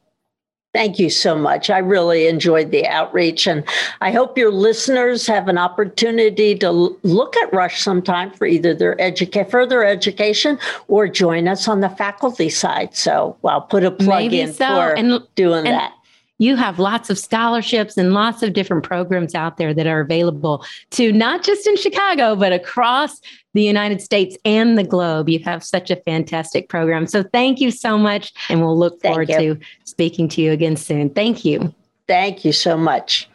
Thank 0.75 0.99
you 0.99 1.09
so 1.09 1.39
much. 1.39 1.71
I 1.71 1.79
really 1.79 2.27
enjoyed 2.27 2.73
the 2.73 2.85
outreach, 2.89 3.47
and 3.47 3.63
I 4.01 4.11
hope 4.11 4.37
your 4.37 4.51
listeners 4.51 5.25
have 5.29 5.47
an 5.47 5.57
opportunity 5.57 6.59
to 6.59 6.73
look 6.73 7.37
at 7.37 7.53
Rush 7.53 7.81
sometime 7.81 8.33
for 8.33 8.45
either 8.45 8.75
their 8.75 8.97
educa- 8.97 9.49
further 9.49 9.85
education 9.85 10.59
or 10.89 11.07
join 11.07 11.47
us 11.47 11.69
on 11.69 11.79
the 11.79 11.91
faculty 11.91 12.49
side. 12.49 12.97
So 12.97 13.37
I'll 13.45 13.61
put 13.61 13.85
a 13.85 13.93
plug 13.93 14.25
Maybe 14.25 14.41
in 14.41 14.53
so. 14.53 14.67
for 14.67 14.97
and, 14.97 15.23
doing 15.37 15.65
and, 15.65 15.77
that 15.77 15.95
you 16.39 16.57
have 16.57 16.79
lots 16.79 17.11
of 17.11 17.19
scholarships 17.19 17.97
and 17.97 18.13
lots 18.13 18.43
of 18.43 18.53
different 18.53 18.83
programs 18.83 19.35
out 19.35 19.57
there 19.57 19.73
that 19.73 19.87
are 19.87 20.01
available 20.01 20.65
to 20.91 21.13
not 21.13 21.45
just 21.45 21.67
in 21.67 21.77
Chicago, 21.77 22.35
but 22.35 22.53
across 22.53 23.21
the 23.53 23.63
United 23.63 24.03
States 24.03 24.37
and 24.45 24.77
the 24.77 24.85
globe. 24.85 25.29
You 25.29 25.39
have 25.45 25.63
such 25.63 25.91
a 25.91 25.97
fantastic 25.97 26.69
program. 26.69 27.07
So 27.07 27.23
thank 27.23 27.61
you 27.61 27.71
so 27.71 27.97
much. 27.97 28.33
And 28.49 28.61
we'll 28.61 28.79
look 28.79 29.01
forward 29.01 29.29
to 29.29 29.59
speaking 29.85 30.29
to 30.31 30.43
you 30.43 30.53
again 30.53 30.77
soon. 30.77 31.11
Thank 31.11 31.45
you. 31.45 31.73
Thank 32.09 32.45
you 32.45 32.53
so 32.53 32.77
much. 32.77 33.29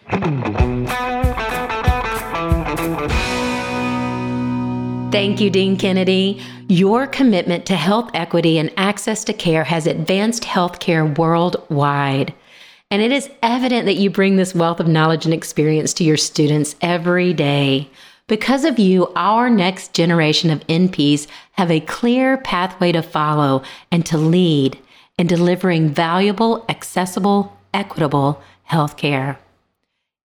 Thank 5.12 5.42
you, 5.42 5.50
Dean 5.50 5.76
Kennedy. 5.76 6.40
Your 6.68 7.08
commitment 7.08 7.66
to 7.66 7.76
health 7.76 8.12
equity 8.14 8.60
and 8.60 8.72
access 8.78 9.24
to 9.24 9.34
care 9.34 9.64
has 9.64 9.88
advanced 9.88 10.44
healthcare 10.44 11.18
worldwide. 11.18 12.32
And 12.92 13.02
it 13.04 13.12
is 13.12 13.30
evident 13.44 13.86
that 13.86 13.98
you 13.98 14.10
bring 14.10 14.36
this 14.36 14.56
wealth 14.56 14.80
of 14.80 14.88
knowledge 14.88 15.26
and 15.26 15.34
experience 15.34 15.94
to 15.96 16.04
your 16.04 16.18
students 16.18 16.76
every 16.82 17.34
day. 17.34 17.90
Because 18.26 18.66
of 18.66 18.80
you, 18.80 19.12
our 19.16 19.50
next 19.50 19.94
generation 19.94 20.50
of 20.50 20.66
NPs 20.68 21.28
have 21.54 21.70
a 21.70 21.82
clear 21.82 22.38
pathway 22.38 22.92
to 22.92 23.04
follow 23.04 23.62
and 23.92 24.06
to 24.08 24.18
lead 24.18 24.80
in 25.20 25.28
delivering 25.28 25.90
valuable, 25.90 26.66
accessible, 26.70 27.58
equitable 27.74 28.42
healthcare. 28.70 29.38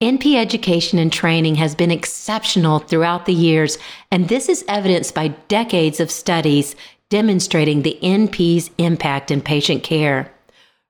NP 0.02 0.36
education 0.36 0.98
and 0.98 1.12
training 1.12 1.54
has 1.54 1.74
been 1.74 1.90
exceptional 1.90 2.78
throughout 2.78 3.26
the 3.26 3.32
years, 3.32 3.78
and 4.10 4.28
this 4.28 4.48
is 4.48 4.64
evidenced 4.68 5.14
by 5.14 5.28
decades 5.48 6.00
of 6.00 6.10
studies 6.10 6.76
demonstrating 7.08 7.82
the 7.82 7.98
NP's 8.02 8.70
impact 8.76 9.30
in 9.30 9.40
patient 9.40 9.82
care. 9.82 10.33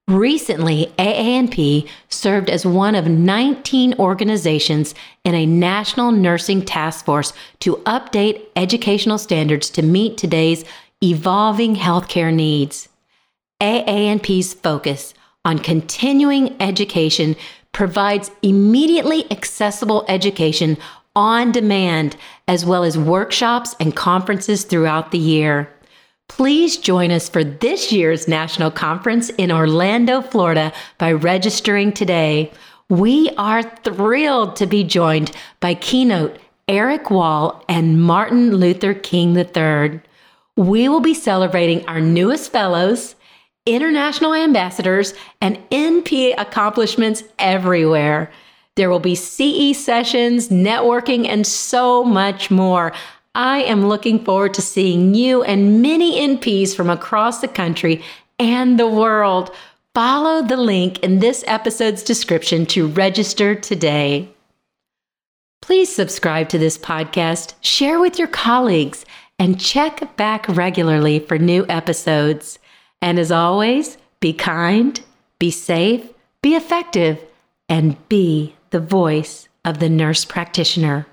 Recently, 0.07 0.93
AANP 0.99 1.89
served 2.11 2.51
as 2.51 2.67
one 2.67 2.95
of 2.95 3.07
19 3.09 3.95
organizations 3.99 4.95
in 5.25 5.35
a 5.35 5.47
national 5.47 6.13
nursing 6.13 6.63
task 6.63 7.07
force 7.07 7.33
to 7.61 7.77
update 7.87 8.43
educational 8.55 9.17
standards 9.17 9.71
to 9.71 9.83
meet 9.83 10.19
today's 10.19 10.63
evolving 11.03 11.77
healthcare 11.77 12.35
needs. 12.35 12.91
AANP's 13.63 14.53
focus 14.53 15.15
on 15.43 15.59
continuing 15.59 16.55
education 16.61 17.35
provides 17.73 18.31
immediately 18.43 19.25
accessible 19.31 20.05
education 20.07 20.77
on 21.17 21.51
demand, 21.51 22.15
as 22.47 22.67
well 22.67 22.85
as 22.85 22.99
workshops 22.99 23.75
and 23.81 23.97
conferences 23.97 24.65
throughout 24.65 25.13
the 25.13 25.19
year. 25.19 25.74
Please 26.29 26.77
join 26.77 27.13
us 27.13 27.29
for 27.29 27.45
this 27.45 27.93
year's 27.93 28.27
national 28.27 28.73
conference 28.73 29.31
in 29.31 29.53
Orlando, 29.53 30.21
Florida 30.21 30.73
by 30.99 31.13
registering 31.13 31.93
today. 31.93 32.51
We 32.89 33.31
are 33.39 33.63
thrilled 33.63 34.57
to 34.57 34.67
be 34.67 34.83
joined 34.83 35.31
by 35.61 35.75
keynote 35.75 36.39
Erik 36.67 37.09
Wahl 37.09 37.65
and 37.69 38.03
Martin 38.03 38.57
Luther 38.57 38.95
King 38.95 39.37
III. 39.37 40.01
We 40.57 40.89
will 40.89 41.01
be 41.01 41.15
celebrating 41.15 41.87
our 41.87 42.01
newest 42.01 42.51
fellows, 42.51 43.15
international 43.65 44.35
ambassadors, 44.35 45.15
and 45.41 45.59
NP 45.71 46.35
accomplishments 46.37 47.23
everywhere. 47.39 48.31
There 48.75 48.91
will 48.91 48.99
be 48.99 49.15
CE 49.15 49.79
sessions, 49.79 50.49
networking, 50.49 51.29
and 51.29 51.47
so 51.47 52.03
much 52.03 52.51
more. 52.51 52.93
I 53.35 53.63
am 53.63 53.87
looking 53.87 54.25
forward 54.25 54.55
to 54.55 54.63
seeing 54.63 55.15
you 55.15 55.43
and 55.43 55.83
many 55.83 56.21
NPs 56.21 56.75
from 56.75 56.89
across 56.89 57.41
the 57.41 57.49
country 57.49 58.03
and 58.39 58.79
the 58.79 58.87
world. 58.87 59.51
Follow 59.95 60.43
the 60.43 60.57
link 60.57 61.01
in 61.01 61.19
this 61.19 61.43
episode's 61.47 62.03
description 62.03 62.67
to 62.67 62.87
register 62.87 63.55
today. 63.55 64.29
Please 65.63 65.93
subscribe 65.93 66.49
to 66.51 66.59
this 66.59 66.79
podcast, 66.79 67.55
share 67.61 67.99
with 67.99 68.19
your 68.19 68.29
colleagues, 68.29 69.05
and 69.39 69.61
check 69.61 70.17
back 70.17 70.47
regularly 70.49 71.19
for 71.19 71.39
new 71.39 71.67
episodes. 71.69 72.59
And 73.01 73.19
as 73.19 73.33
always, 73.33 73.99
be 74.21 74.33
kind, 74.33 75.01
be 75.39 75.51
safe, 75.51 76.09
be 76.43 76.55
effective, 76.55 77.19
and 77.69 77.97
be 78.09 78.55
the 78.71 78.81
voice 78.81 79.49
of 79.65 79.79
the 79.79 79.89
nurse 79.89 80.25
practitioner. 80.25 81.07